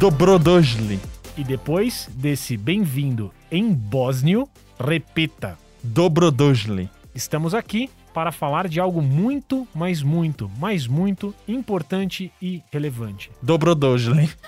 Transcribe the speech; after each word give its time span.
Dobrodošli. 0.00 0.98
E 1.36 1.44
depois 1.44 2.08
desse 2.14 2.56
bem-vindo 2.56 3.30
em 3.52 3.70
bósnio, 3.70 4.48
repita. 4.82 5.58
Dobrodošli. 5.82 6.88
Estamos 7.14 7.54
aqui 7.54 7.90
para 8.14 8.32
falar 8.32 8.66
de 8.66 8.80
algo 8.80 9.02
muito, 9.02 9.68
mas 9.74 10.02
muito, 10.02 10.50
mas 10.58 10.86
muito 10.86 11.34
importante 11.46 12.32
e 12.40 12.62
relevante. 12.72 13.30
Dobrodošli. 13.42 14.30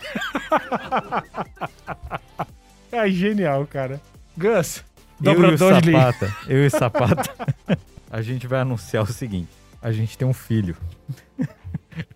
É 2.90 3.08
genial, 3.10 3.66
cara. 3.66 4.00
Gus, 4.36 4.84
Eu 5.22 5.50
e 5.50 5.54
o. 5.54 5.58
Sapata, 5.58 6.36
eu 6.46 6.62
e 6.62 6.66
o 6.66 6.70
Sapata, 6.70 7.56
a 8.10 8.20
gente 8.20 8.46
vai 8.46 8.60
anunciar 8.60 9.02
o 9.02 9.06
seguinte. 9.06 9.48
A 9.80 9.90
gente 9.92 10.16
tem 10.16 10.28
um 10.28 10.34
filho. 10.34 10.76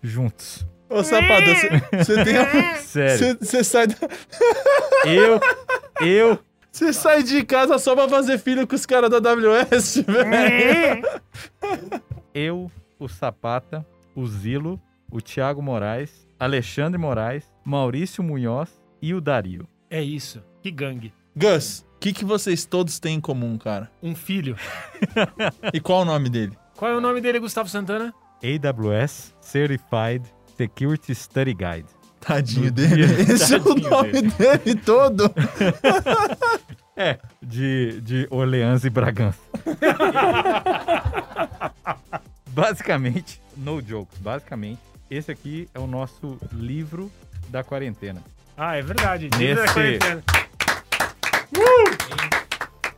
Juntos. 0.03 0.65
Ô, 0.89 1.03
Sapada, 1.03 1.53
você 1.91 2.23
tem 2.23 2.39
um... 2.39 2.75
Sério. 2.77 3.37
Você 3.41 3.63
sai, 3.63 3.87
da- 3.87 3.95
Eu, 5.05 5.39
eu, 6.05 6.39
cê 6.71 6.91
sai 6.93 7.23
de 7.23 7.43
casa 7.43 7.77
só 7.77 7.95
pra 7.95 8.07
fazer 8.09 8.37
filho 8.37 8.65
com 8.67 8.75
os 8.75 8.85
caras 8.85 9.09
da 9.09 9.17
WS, 9.19 10.01
velho. 10.07 11.03
eu, 12.33 12.71
o 12.99 13.07
Sapata, 13.07 13.85
o 14.15 14.25
Zilo, 14.25 14.79
o 15.11 15.21
Thiago 15.21 15.61
Moraes, 15.61 16.27
Alexandre 16.39 16.97
Moraes, 16.99 17.45
Maurício 17.63 18.23
Munhoz 18.23 18.69
e 19.01 19.13
o 19.13 19.21
Dario. 19.21 19.67
É 19.89 20.01
isso. 20.01 20.43
Que 20.61 20.71
gangue. 20.71 21.13
Gus, 21.35 21.85
o 21.95 21.99
que, 21.99 22.11
que 22.13 22.25
vocês 22.25 22.65
todos 22.65 22.99
têm 22.99 23.15
em 23.17 23.21
comum, 23.21 23.57
cara? 23.57 23.89
Um 24.01 24.15
filho. 24.15 24.55
E 25.73 25.79
qual 25.79 26.01
o 26.01 26.05
nome 26.05 26.29
dele? 26.29 26.57
Qual 26.75 26.91
é 26.91 26.95
o 26.97 27.01
nome 27.01 27.21
dele, 27.21 27.39
Gustavo 27.39 27.69
Santana? 27.69 28.13
AWS 28.43 29.33
Certified 29.41 30.23
Security 30.57 31.15
Study 31.15 31.53
Guide. 31.53 31.85
Tadinho 32.19 32.65
No 32.65 32.71
dele. 32.71 33.07
dia- 33.07 33.21
Esse 33.35 33.55
é 33.55 33.57
o 33.57 33.63
Tadinho 33.63 33.89
nome 33.89 34.11
dele. 34.11 34.31
dele 34.31 34.75
todo. 34.75 35.33
É, 36.99 37.19
de, 37.43 38.01
de 38.01 38.27
Orleans 38.31 38.83
e 38.83 38.89
Bragança. 38.89 39.37
basicamente, 42.49 43.39
no 43.55 43.79
jokes, 43.83 44.17
basicamente, 44.19 44.79
esse 45.09 45.31
aqui 45.31 45.69
é 45.75 45.79
o 45.79 45.85
nosso 45.85 46.39
livro 46.51 47.11
da 47.49 47.63
quarentena. 47.63 48.23
Ah, 48.57 48.75
é 48.77 48.81
verdade. 48.81 49.29
Nesse- 49.37 49.43
Livro 49.43 49.63
da 49.65 49.71
quarentena. 49.73 50.23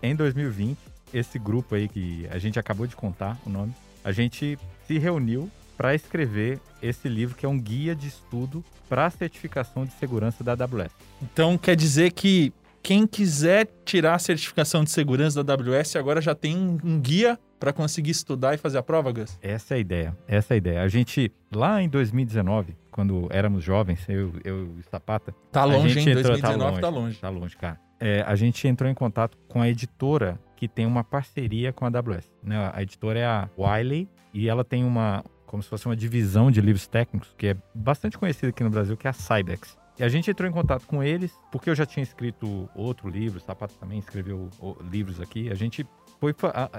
Em 0.01 0.15
2020, 0.15 0.77
esse 1.13 1.37
grupo 1.37 1.75
aí 1.75 1.89
que 1.89 2.25
a 2.31 2.39
gente 2.39 2.57
acabou 2.57 2.87
de 2.87 2.95
contar 2.95 3.37
o 3.45 3.49
nome, 3.49 3.75
a 4.01 4.13
gente 4.13 4.57
se 4.87 4.97
reuniu 4.97 5.51
para 5.79 5.95
escrever 5.95 6.59
esse 6.83 7.07
livro 7.07 7.37
que 7.37 7.45
é 7.45 7.49
um 7.49 7.57
guia 7.57 7.95
de 7.95 8.05
estudo 8.09 8.61
para 8.89 9.05
a 9.05 9.09
certificação 9.09 9.85
de 9.85 9.93
segurança 9.93 10.43
da 10.43 10.51
AWS. 10.51 10.91
Então 11.23 11.57
quer 11.57 11.73
dizer 11.77 12.11
que 12.11 12.51
quem 12.83 13.07
quiser 13.07 13.65
tirar 13.85 14.15
a 14.15 14.19
certificação 14.19 14.83
de 14.83 14.91
segurança 14.91 15.41
da 15.41 15.53
AWS 15.53 15.95
agora 15.95 16.19
já 16.19 16.35
tem 16.35 16.57
um 16.83 16.99
guia 16.99 17.39
pra 17.57 17.71
conseguir 17.71 18.11
estudar 18.11 18.53
e 18.53 18.57
fazer 18.57 18.77
a 18.77 18.83
prova, 18.83 19.09
Gus? 19.13 19.37
Essa 19.41 19.75
é 19.75 19.77
a 19.77 19.79
ideia, 19.79 20.17
essa 20.27 20.53
é 20.53 20.55
a 20.55 20.57
ideia. 20.57 20.81
A 20.83 20.87
gente, 20.89 21.31
lá 21.53 21.81
em 21.81 21.87
2019, 21.87 22.75
quando 22.91 23.29
éramos 23.31 23.63
jovens, 23.63 24.01
eu, 24.09 24.33
eu 24.43 24.65
e 24.75 24.79
o 24.81 24.83
Sapata, 24.91 25.33
Tá 25.49 25.61
A 25.61 25.65
longe, 25.65 25.97
hein? 25.97 26.09
entrou- 26.09 26.23
2019 26.23 26.75
tá 26.75 26.81
tá 26.81 26.89
longe. 26.89 26.99
longe. 27.05 27.19
Tá 27.19 27.29
longe, 27.29 27.55
cara. 27.55 27.79
É, 28.01 28.21
a 28.27 28.35
gente 28.35 28.67
entrou 28.67 28.89
em 28.91 28.93
contato 28.93 29.37
com 29.47 29.61
a 29.61 29.69
editora 29.69 30.37
que 30.57 30.67
tem 30.67 30.85
uma 30.85 31.05
parceria 31.05 31.71
com 31.71 31.85
a 31.85 31.87
AWS. 31.89 32.29
Né? 32.43 32.69
A 32.73 32.81
editora 32.83 33.17
é 33.19 33.25
a 33.25 33.49
Wiley 33.57 34.09
e 34.33 34.47
ela 34.49 34.63
tem 34.63 34.83
uma, 34.83 35.23
como 35.49 35.63
se 35.63 35.67
fosse 35.69 35.87
uma 35.87 35.95
divisão 35.95 36.51
de 36.51 36.61
livros 36.61 36.85
técnicos 36.85 37.33
que 37.35 37.47
é 37.47 37.57
bastante 37.73 38.19
conhecida 38.19 38.49
aqui 38.49 38.63
no 38.63 38.69
Brasil, 38.69 38.95
que 38.95 39.07
é 39.07 39.09
a 39.09 39.13
Cybex. 39.13 39.75
E 39.97 40.03
a 40.03 40.07
gente 40.07 40.29
entrou 40.29 40.47
em 40.47 40.53
contato 40.53 40.85
com 40.85 41.01
eles 41.03 41.31
porque 41.51 41.69
eu 41.71 41.75
já 41.75 41.85
tinha 41.87 42.03
escrito 42.03 42.69
outro 42.75 43.09
livro, 43.09 43.39
Sapato 43.39 43.73
também 43.79 43.97
escreveu 43.97 44.47
livros 44.91 45.19
aqui. 45.19 45.49
A 45.51 45.55
gente 45.55 45.85
foi 46.19 46.35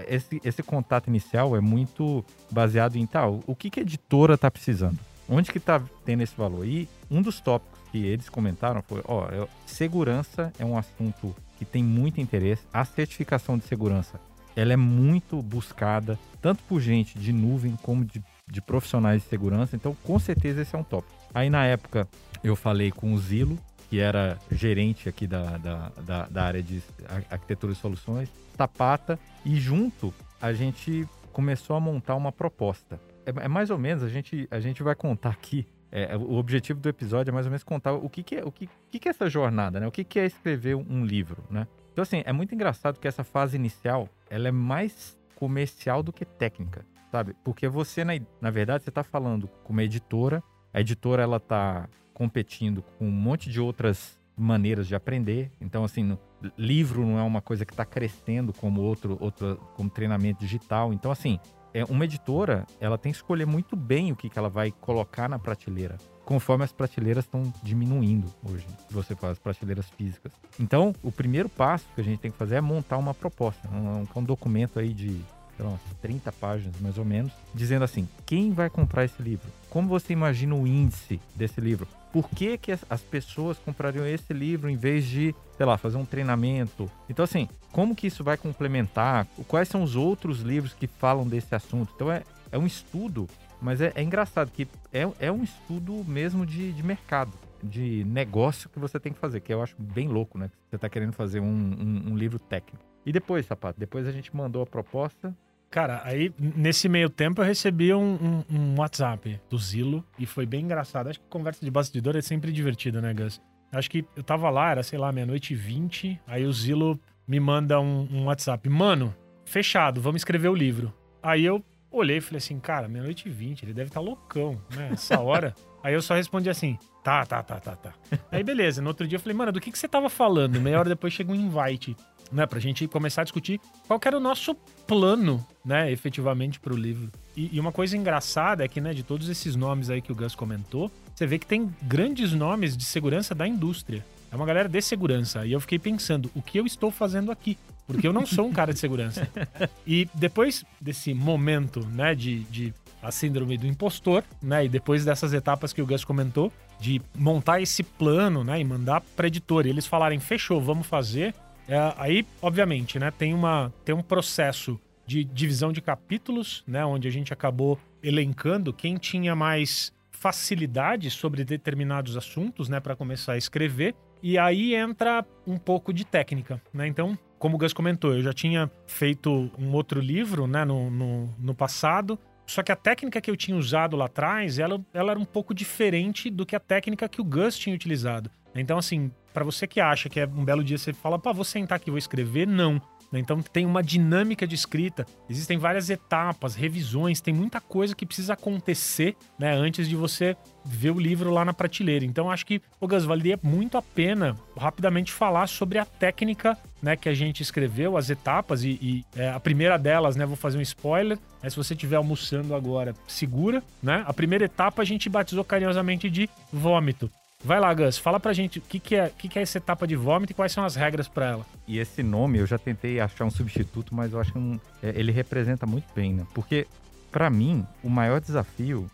esse, 0.07 0.41
esse 0.45 0.63
contato 0.63 1.09
inicial 1.09 1.57
é 1.57 1.61
muito 1.61 2.25
baseado 2.51 2.95
em 2.97 3.07
tal, 3.07 3.41
o 3.47 3.57
que, 3.57 3.71
que 3.71 3.81
a 3.81 3.83
editora 3.83 4.39
tá 4.39 4.49
precisando? 4.51 4.99
Onde 5.29 5.51
que 5.53 5.59
tá 5.61 5.83
tendo 6.05 6.23
esse 6.23 6.37
valor? 6.37 6.65
E 6.65 6.89
um 7.11 7.21
dos 7.21 7.41
tópicos 7.41 7.79
que 7.91 7.99
eles 8.07 8.29
comentaram 8.29 8.83
foi, 8.83 9.03
ó, 9.05 9.27
eu- 9.31 9.49
segurança 9.67 10.53
é 10.59 10.65
um 10.65 10.79
assunto 10.79 11.35
que 11.59 11.65
tem 11.65 11.83
muito 11.83 12.21
interesse. 12.21 12.63
A 12.73 12.85
certificação 12.85 13.59
de 13.59 13.65
segurança, 13.65 14.21
ela 14.55 14.73
é 14.73 14.77
muito 14.77 15.43
buscada, 15.43 16.19
tanto 16.41 16.63
por 16.65 16.81
gente 16.81 17.19
de 17.19 17.33
nuvem 17.33 17.77
como 17.83 18.05
de, 18.05 18.23
de 18.51 18.61
profissionais 18.61 19.23
de 19.23 19.29
segurança. 19.29 19.77
Então, 19.77 19.97
com 20.05 20.19
certeza 20.19 20.63
esse 20.63 20.75
é 20.75 20.79
um 20.79 20.85
tópico. 20.85 21.15
Aí 21.33 21.49
na 21.49 21.65
época 21.65 22.09
eu 22.43 22.57
falei 22.57 22.91
com 22.91 23.13
o 23.15 23.19
Zilo, 23.19 23.59
que 23.89 23.99
era 24.01 24.39
gerente 24.51 25.09
aqui 25.09 25.27
da, 25.27 25.57
da, 25.59 25.89
da, 26.05 26.27
da 26.27 26.43
área 26.45 26.63
de 26.63 26.83
ar- 27.09 27.25
arquitetura 27.31 27.73
e 27.73 27.77
soluções, 27.77 28.29
Tapata, 28.57 29.19
e 29.45 29.57
junto 29.57 30.13
a 30.41 30.53
gente 30.53 31.09
começou 31.33 31.77
a 31.77 31.81
montar 31.81 32.15
uma 32.17 32.33
proposta. 32.33 33.01
É, 33.25 33.45
é 33.45 33.49
mais 33.49 33.71
ou 33.71 33.79
menos, 33.79 34.03
a 34.03 34.09
gente, 34.09 34.47
a 34.51 34.61
gente 34.61 34.83
vai 34.83 34.95
contar 34.95 35.31
aqui. 35.31 35.67
é, 35.93 36.17
o 36.17 36.35
objetivo 36.35 36.81
do 36.81 36.89
episódio 36.89 37.31
é 37.31 37.35
mais 37.35 37.47
ou 37.47 37.51
menos 37.51 37.65
contar 37.65 37.93
o 37.93 38.09
que, 38.09 38.23
que 38.23 38.37
é 38.37 38.45
o 38.45 38.53
que, 38.53 38.69
que, 38.91 38.99
que 38.99 39.09
é 39.09 39.11
essa 39.11 39.29
jornada, 39.29 39.81
né? 39.81 39.87
O 39.87 39.91
que, 39.91 40.05
que 40.05 40.19
é 40.19 40.27
escrever 40.27 40.77
um 40.77 41.05
livro, 41.05 41.43
né? 41.51 41.67
Então, 41.93 42.03
assim, 42.03 42.23
é 42.25 42.33
muito 42.33 42.55
engraçado 42.55 42.99
que 42.99 43.09
essa 43.09 43.25
fase 43.25 43.57
inicial 43.57 44.09
ela 44.29 44.47
é 44.49 44.53
mais 44.53 45.19
comercial 45.35 46.03
do 46.03 46.13
que 46.13 46.25
técnica, 46.25 46.85
sabe? 47.11 47.35
Porque 47.45 47.69
você, 47.69 48.05
na, 48.05 48.13
na 48.41 48.51
verdade, 48.51 48.85
você 48.85 48.91
está 48.91 49.03
falando 49.03 49.49
com 49.65 49.73
uma 49.73 49.83
editora, 49.83 50.43
a 50.73 50.81
editora 50.81 51.23
ela 51.23 51.41
tá 51.41 51.89
competindo 52.15 52.83
com 52.99 53.07
um 53.07 53.11
monte 53.11 53.51
de 53.51 53.61
outras 53.61 54.19
maneiras 54.37 54.87
de 54.87 54.95
aprender. 54.95 55.51
Então, 55.61 55.85
assim, 55.85 56.03
no- 56.03 56.19
livro 56.57 57.05
não 57.05 57.19
é 57.19 57.23
uma 57.23 57.43
coisa 57.43 57.65
que 57.67 57.73
está 57.73 57.85
crescendo 57.85 58.53
como 58.53 58.81
outro, 58.81 59.17
outro, 59.21 59.57
como 59.75 59.91
treinamento 59.91 60.41
digital. 60.41 60.93
Então, 60.93 61.11
assim, 61.11 61.39
é 61.75 61.85
uma 61.85 62.05
editora, 62.05 62.67
ela 62.81 62.97
tem 62.97 63.13
que 63.13 63.17
escolher 63.19 63.47
muito 63.47 63.77
bem 63.77 64.11
o 64.13 64.17
que, 64.17 64.29
que 64.31 64.39
ela 64.39 64.49
vai 64.49 64.71
colocar 64.71 65.29
na 65.29 65.39
prateleira, 65.39 65.99
conforme 66.25 66.65
as 66.65 66.73
prateleiras 66.73 67.25
estão 67.25 67.53
diminuindo 67.63 68.27
hoje, 68.43 68.67
se 68.89 68.95
você 68.95 69.15
faz 69.15 69.39
prateleiras 69.39 69.89
físicas. 69.91 70.33
Então, 70.59 70.95
o 71.03 71.13
primeiro 71.13 71.49
passo 71.49 71.87
que 71.95 72.01
a 72.01 72.05
gente 72.05 72.19
tem 72.21 72.31
que 72.31 72.37
fazer 72.39 72.57
é 72.57 72.61
montar 72.61 72.97
uma 72.97 73.13
proposta, 73.15 73.69
um, 73.69 74.07
um 74.19 74.25
documento 74.25 74.79
aí 74.79 74.93
de 74.95 75.21
sei 75.61 75.65
lá, 75.65 75.71
umas 75.73 75.81
30 76.01 76.33
páginas 76.33 76.81
mais 76.81 76.97
ou 76.97 77.05
menos, 77.05 77.31
dizendo 77.55 77.85
assim: 77.85 78.09
quem 78.25 78.51
vai 78.53 78.71
comprar 78.71 79.05
esse 79.05 79.23
livro? 79.23 79.47
Como 79.69 79.89
você 79.89 80.13
imagina 80.13 80.55
o 80.55 80.67
índice 80.67 81.21
desse 81.37 81.61
livro? 81.61 81.87
Por 82.13 82.29
que, 82.31 82.59
que 82.59 82.73
as, 82.73 82.85
as 82.91 83.03
pessoas 83.03 83.57
comprariam 83.59 84.05
esse 84.07 84.33
livro 84.33 84.69
em 84.69 84.77
vez 84.77 85.05
de, 85.05 85.35
sei 85.57 85.67
lá, 85.67 85.77
fazer 85.79 85.97
um 85.97 86.05
treinamento? 86.05 86.91
Então, 87.09 87.23
assim, 87.25 87.49
como 87.71 87.95
que 87.95 88.07
isso 88.09 88.25
vai 88.25 88.37
complementar? 88.37 89.27
Quais 89.47 89.69
são 89.69 89.83
os 89.83 89.95
outros 89.95 90.41
livros 90.41 90.73
que 90.73 90.87
falam 90.89 91.27
desse 91.29 91.55
assunto? 91.55 91.93
Então, 91.95 92.11
é, 92.11 92.25
é 92.51 92.59
um 92.59 92.67
estudo, 92.67 93.29
mas 93.63 93.81
é, 93.81 93.93
é 93.95 94.03
engraçado 94.03 94.51
que 94.51 94.67
é, 94.93 95.09
é 95.21 95.31
um 95.31 95.45
estudo 95.45 96.03
mesmo 96.05 96.45
de, 96.45 96.73
de 96.73 96.83
mercado, 96.83 97.33
de 97.63 98.03
negócio 98.05 98.69
que 98.71 98.79
você 98.81 98.99
tem 98.99 99.13
que 99.13 99.19
fazer, 99.21 99.41
que 99.41 99.53
eu 99.55 99.63
acho 99.63 99.77
bem 99.79 100.09
louco, 100.09 100.37
né? 100.37 100.51
Você 100.69 100.77
está 100.77 100.89
querendo 100.89 101.13
fazer 101.13 101.39
um, 101.39 101.45
um- 101.47 102.13
um 102.13 102.17
livro 102.17 102.39
técnico. 102.41 102.85
E 103.07 103.13
depois, 103.13 103.47
Sapato, 103.47 103.79
depois 103.79 104.07
a 104.07 104.13
gente 104.13 104.35
mandou 104.35 104.63
a 104.63 104.67
proposta. 104.67 105.33
Cara, 105.71 106.01
aí 106.05 106.33
nesse 106.39 106.89
meio 106.89 107.09
tempo 107.09 107.41
eu 107.41 107.45
recebi 107.47 107.95
um, 107.95 108.15
um- 108.51 108.57
um 108.57 108.75
WhatsApp 108.81 109.41
do 109.49 109.57
Zilo 109.57 110.05
e 110.19 110.27
foi 110.27 110.45
bem 110.45 110.65
engraçado. 110.65 111.09
Acho 111.09 111.21
que 111.21 111.27
conversa 111.29 111.65
de 111.65 111.71
bastidor 111.71 112.17
é 112.17 112.21
sempre 112.21 112.51
divertida, 112.51 113.01
né, 113.01 113.15
Gus? 113.15 113.41
Acho 113.73 113.89
que 113.89 114.05
eu 114.17 114.23
tava 114.25 114.51
lá, 114.51 114.73
era 114.73 114.83
sei 114.83 114.99
lá, 114.99 115.13
meia-noite 115.13 115.53
e 115.53 115.57
vinte. 115.57 116.21
Aí 116.27 116.45
o 116.45 116.53
Zilo 116.53 116.99
me 117.27 117.39
manda 117.39 117.81
um, 117.81 118.09
um 118.11 118.25
WhatsApp. 118.25 118.69
Mano, 118.69 119.15
fechado, 119.45 120.01
vamos 120.01 120.23
escrever 120.23 120.49
o 120.49 120.55
livro. 120.57 120.93
Aí 121.23 121.45
eu 121.45 121.65
olhei 121.89 122.17
e 122.17 122.21
falei 122.21 122.39
assim, 122.39 122.59
cara, 122.59 122.89
meia-noite 122.89 123.29
e 123.29 123.31
vinte, 123.31 123.65
ele 123.65 123.73
deve 123.73 123.91
estar 123.91 124.01
loucão, 124.01 124.61
né? 124.75 124.91
Essa 124.93 125.21
hora. 125.21 125.55
Aí 125.83 125.95
eu 125.95 126.03
só 126.03 126.15
respondi 126.15 126.51
assim, 126.51 126.79
tá, 127.03 127.25
tá, 127.25 127.43
tá, 127.43 127.59
tá, 127.59 127.77
tá. 127.77 127.93
Aí 128.31 128.43
beleza, 128.43 128.83
no 128.83 128.89
outro 128.89 129.07
dia 129.07 129.17
eu 129.17 129.21
falei, 129.21 129.37
mano, 129.37 129.53
do 129.53 129.61
que, 129.61 129.71
que 129.71 129.79
você 129.79 129.89
tava 129.89 130.09
falando? 130.09 130.61
Meia 130.61 130.79
hora 130.79 130.89
depois 130.89 131.13
chega 131.13 131.33
um 131.33 131.35
invite, 131.35 131.97
né? 132.31 132.47
Pra 132.47 132.61
gente 132.61 132.87
começar 132.87 133.23
a 133.23 133.25
discutir 133.25 133.61
qual 133.87 133.99
que 133.99 134.07
era 134.07 134.17
o 134.17 134.21
nosso 134.21 134.55
plano, 134.87 135.45
né, 135.65 135.91
efetivamente 135.91 136.61
pro 136.61 136.77
livro. 136.77 137.11
E, 137.37 137.57
e 137.57 137.61
uma 137.61 137.73
coisa 137.73 137.97
engraçada 137.97 138.65
é 138.65 138.69
que, 138.69 138.81
né, 138.81 138.93
de 138.93 139.03
todos 139.03 139.29
esses 139.29 139.57
nomes 139.57 139.91
aí 139.91 140.01
que 140.01 140.13
o 140.13 140.15
Gus 140.15 140.35
comentou, 140.35 140.91
você 141.15 141.27
vê 141.27 141.39
que 141.39 141.47
tem 141.47 141.75
grandes 141.83 142.33
nomes 142.33 142.77
de 142.77 142.85
segurança 142.85 143.35
da 143.35 143.47
indústria. 143.47 144.05
É 144.33 144.37
uma 144.37 144.47
galera 144.47 144.69
de 144.69 144.81
segurança. 144.81 145.45
E 145.45 145.53
eu 145.53 145.61
fiquei 145.61 145.79
pensando, 145.79 146.31
o 146.35 146.43
que 146.43 146.59
eu 146.59 146.65
estou 146.65 146.91
fazendo 146.91 147.33
aqui? 147.33 147.59
Porque 147.87 148.07
eu 148.07 148.13
não 148.13 148.25
sou 148.25 148.47
um 148.47 148.53
cara 148.53 148.73
de 148.73 148.79
segurança. 148.79 149.29
E 149.87 150.09
depois 150.15 150.65
desse 150.81 151.13
momento, 151.13 151.85
né, 151.87 152.15
de, 152.15 152.41
de 152.45 152.73
a 153.03 153.11
síndrome 153.11 153.57
do 153.57 153.67
impostor, 153.67 154.25
né, 154.43 154.65
e 154.65 154.69
depois 154.69 155.05
dessas 155.05 155.33
etapas 155.33 155.73
que 155.73 155.81
o 155.81 155.87
Gus 155.87 156.05
comentou, 156.05 156.53
de 156.79 157.01
montar 157.15 157.61
esse 157.61 157.83
plano, 157.83 158.43
né, 158.45 158.61
e 158.61 158.65
mandar 158.65 159.01
para 159.17 159.27
editora, 159.27 159.67
e 159.67 159.71
eles 159.71 159.87
falarem, 159.87 160.19
fechou, 160.19 160.61
vamos 160.61 160.87
fazer. 160.87 161.35
É, 161.69 161.95
aí, 161.97 162.27
obviamente, 162.43 162.99
né, 162.99 163.11
tem, 163.11 163.35
uma, 163.35 163.73
tem 163.85 163.95
um 163.95 164.03
processo 164.03 164.79
de 165.07 165.25
divisão 165.25 165.73
de 165.73 165.81
capítulos, 165.81 166.63
né, 166.67 166.85
onde 166.85 167.09
a 167.09 167.11
gente 167.11 167.33
acabou 167.33 167.79
elencando 168.03 168.73
quem 168.73 168.97
tinha 168.97 169.35
mais 169.35 169.93
facilidade 170.11 171.11
sobre 171.11 171.45
determinados 171.45 172.17
assuntos, 172.17 172.69
né, 172.69 172.79
para 172.79 172.95
começar 172.95 173.33
a 173.33 173.39
escrever. 173.39 173.95
E 174.23 174.39
aí 174.39 174.75
entra 174.75 175.25
um 175.47 175.57
pouco 175.57 175.95
de 175.95 176.05
técnica, 176.05 176.61
né? 176.75 176.87
Então, 176.87 177.19
como 177.39 177.57
o 177.57 177.59
Gus 177.59 177.73
comentou, 177.73 178.13
eu 178.13 178.23
já 178.23 178.35
tinha 178.35 178.71
feito 178.87 179.51
um 179.59 179.73
outro 179.73 179.99
livro, 179.99 180.47
né, 180.47 180.63
no, 180.63 180.91
no, 180.91 181.35
no 181.39 181.55
passado. 181.55 182.19
Só 182.51 182.65
que 182.65 182.73
a 182.73 182.77
técnica 182.77 183.21
que 183.21 183.31
eu 183.31 183.37
tinha 183.37 183.57
usado 183.57 183.97
lá 183.97 184.07
atrás, 184.07 184.59
ela, 184.59 184.85
ela 184.93 185.13
era 185.13 185.21
um 185.21 185.25
pouco 185.25 185.55
diferente 185.55 186.29
do 186.29 186.45
que 186.45 186.57
a 186.57 186.59
técnica 186.59 187.09
que 187.09 187.21
o 187.21 187.25
Gus 187.25 187.57
tinha 187.57 187.73
utilizado. 187.73 188.29
Então, 188.57 188.77
assim, 188.77 189.09
para 189.33 189.45
você 189.45 189.69
que 189.69 189.81
acha 189.81 190.09
que 190.09 190.19
é 190.19 190.27
um 190.27 190.45
belo 190.45 190.65
dia 190.65 190.77
você 190.77 190.93
fala, 190.93 191.17
pá, 191.17 191.31
vou 191.31 191.45
sentar 191.45 191.77
aqui 191.77 191.91
vou 191.91 191.99
escrever, 191.99 192.49
não. 192.49 192.83
Né? 193.13 193.19
Então 193.19 193.43
tem 193.43 193.67
uma 193.67 193.83
dinâmica 193.83 194.47
de 194.47 194.55
escrita, 194.55 195.07
existem 195.29 195.59
várias 195.59 195.91
etapas, 195.91 196.55
revisões, 196.55 197.21
tem 197.21 197.35
muita 197.35 197.61
coisa 197.61 197.95
que 197.95 198.07
precisa 198.07 198.35
acontecer 198.35 199.17
né, 199.39 199.53
antes 199.53 199.89
de 199.89 199.97
você 199.97 200.37
ver 200.65 200.91
o 200.91 200.99
livro 200.99 201.31
lá 201.31 201.45
na 201.45 201.53
prateleira. 201.53 202.05
Então 202.05 202.31
acho 202.31 202.47
que, 202.47 202.61
o 202.81 202.87
Gus, 202.87 203.05
valeria 203.05 203.39
muito 203.43 203.77
a 203.79 203.83
pena 203.83 204.37
rapidamente 204.57 205.13
falar 205.13 205.47
sobre 205.47 205.79
a 205.79 205.85
técnica 205.85 206.57
né, 206.83 206.97
que 206.97 207.09
a 207.09 207.15
gente 207.15 207.43
escreveu, 207.43 207.97
as 207.97 208.11
etapas, 208.11 208.65
e, 208.65 208.71
e 208.81 209.05
é, 209.17 209.31
a 209.31 209.41
primeira 209.41 209.79
delas, 209.79 210.17
né, 210.17 210.25
vou 210.25 210.37
fazer 210.37 210.59
um 210.59 210.63
spoiler, 210.63 211.19
né, 211.43 211.51
se 211.51 211.57
você 211.57 211.75
estiver 211.75 211.97
almoçando 211.97 212.55
agora, 212.55 212.95
segura, 213.07 213.63
né? 213.83 214.03
A 214.07 214.13
primeira 214.13 214.45
etapa 214.45 214.83
a 214.83 214.85
gente 214.85 215.09
batizou 215.09 215.45
carinhosamente 215.45 216.09
de 216.09 216.29
vômito. 216.53 217.11
Vai 217.43 217.59
lá, 217.59 217.73
Gus, 217.73 217.97
fala 217.97 218.21
pra 218.21 218.35
gente 218.35 218.59
o 218.59 218.63
que, 218.63 218.79
que, 218.79 218.95
é, 218.95 219.09
que, 219.09 219.29
que 219.29 219.39
é 219.39 219.43
essa 219.43 219.57
etapa 219.57 219.87
de 219.87 219.97
vômito 219.97 220.33
e 220.33 220.35
quais 220.35 220.53
são 220.53 220.63
as 220.63 220.77
regras 220.77 221.09
para 221.09 221.27
ela. 221.27 221.47
E 221.67 221.79
esse 221.79 222.03
nome, 222.03 222.39
eu 222.39 222.47
já 222.47 222.59
tentei 222.59 223.01
achar 223.01 223.25
um 223.25 223.31
substituto, 223.31 223.95
mas 223.95 224.13
eu 224.13 224.21
acho 224.21 224.33
que 224.33 224.39
um, 224.39 224.61
é, 224.83 224.91
ele 224.91 225.11
representa 225.11 225.65
muito 225.65 225.87
bem, 225.95 226.13
né? 226.13 226.27
Porque, 226.35 226.67
para 227.11 227.31
mim, 227.31 227.67
o 227.83 227.89
maior 227.89 228.21
desafio 228.21 228.91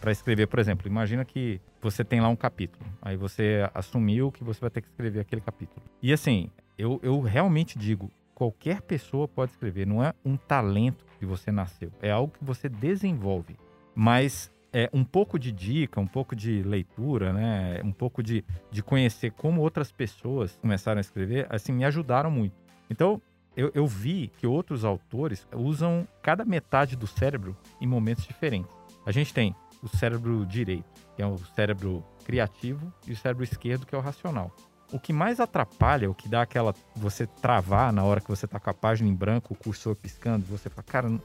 para 0.00 0.12
escrever, 0.12 0.46
por 0.46 0.58
exemplo, 0.58 0.86
imagina 0.86 1.24
que 1.24 1.60
você 1.80 2.04
tem 2.04 2.20
lá 2.20 2.28
um 2.28 2.36
capítulo, 2.36 2.84
aí 3.00 3.16
você 3.16 3.68
assumiu 3.74 4.30
que 4.30 4.44
você 4.44 4.60
vai 4.60 4.70
ter 4.70 4.80
que 4.80 4.88
escrever 4.88 5.20
aquele 5.20 5.40
capítulo. 5.40 5.82
E 6.02 6.12
assim, 6.12 6.50
eu, 6.78 7.00
eu 7.02 7.20
realmente 7.20 7.78
digo, 7.78 8.10
qualquer 8.34 8.82
pessoa 8.82 9.26
pode 9.26 9.52
escrever, 9.52 9.86
não 9.86 10.02
é 10.02 10.14
um 10.24 10.36
talento 10.36 11.04
que 11.18 11.26
você 11.26 11.50
nasceu, 11.50 11.90
é 12.00 12.10
algo 12.10 12.32
que 12.38 12.44
você 12.44 12.68
desenvolve. 12.68 13.56
Mas 13.94 14.50
é, 14.72 14.88
um 14.92 15.04
pouco 15.04 15.38
de 15.38 15.52
dica, 15.52 16.00
um 16.00 16.06
pouco 16.06 16.34
de 16.34 16.62
leitura, 16.62 17.32
né? 17.32 17.80
Um 17.84 17.92
pouco 17.92 18.22
de, 18.22 18.44
de 18.70 18.82
conhecer 18.82 19.30
como 19.32 19.60
outras 19.60 19.92
pessoas 19.92 20.56
começaram 20.60 20.98
a 20.98 21.02
escrever, 21.02 21.46
assim, 21.50 21.72
me 21.72 21.84
ajudaram 21.84 22.30
muito. 22.30 22.54
Então, 22.88 23.20
eu, 23.56 23.70
eu 23.74 23.86
vi 23.86 24.32
que 24.38 24.46
outros 24.46 24.84
autores 24.84 25.46
usam 25.54 26.08
cada 26.22 26.44
metade 26.44 26.96
do 26.96 27.06
cérebro 27.06 27.56
em 27.80 27.86
momentos 27.86 28.24
diferentes. 28.24 28.70
A 29.04 29.12
gente 29.12 29.34
tem 29.34 29.54
o 29.82 29.88
cérebro 29.88 30.46
direito, 30.46 30.84
que 31.14 31.22
é 31.22 31.26
o 31.26 31.36
cérebro 31.54 32.04
criativo, 32.24 32.92
e 33.06 33.12
o 33.12 33.16
cérebro 33.16 33.44
esquerdo, 33.44 33.84
que 33.84 33.94
é 33.94 33.98
o 33.98 34.00
racional. 34.00 34.54
O 34.92 34.98
que 34.98 35.12
mais 35.12 35.40
atrapalha, 35.40 36.10
o 36.10 36.14
que 36.14 36.28
dá 36.28 36.42
aquela. 36.42 36.74
você 36.94 37.26
travar 37.26 37.92
na 37.92 38.04
hora 38.04 38.20
que 38.20 38.28
você 38.28 38.46
tá 38.46 38.60
com 38.60 38.70
a 38.70 38.74
página 38.74 39.08
em 39.08 39.14
branco, 39.14 39.54
o 39.54 39.56
cursor 39.56 39.96
piscando, 39.96 40.44
você 40.46 40.68
fala, 40.68 40.84
cara, 40.84 41.08
não, 41.08 41.20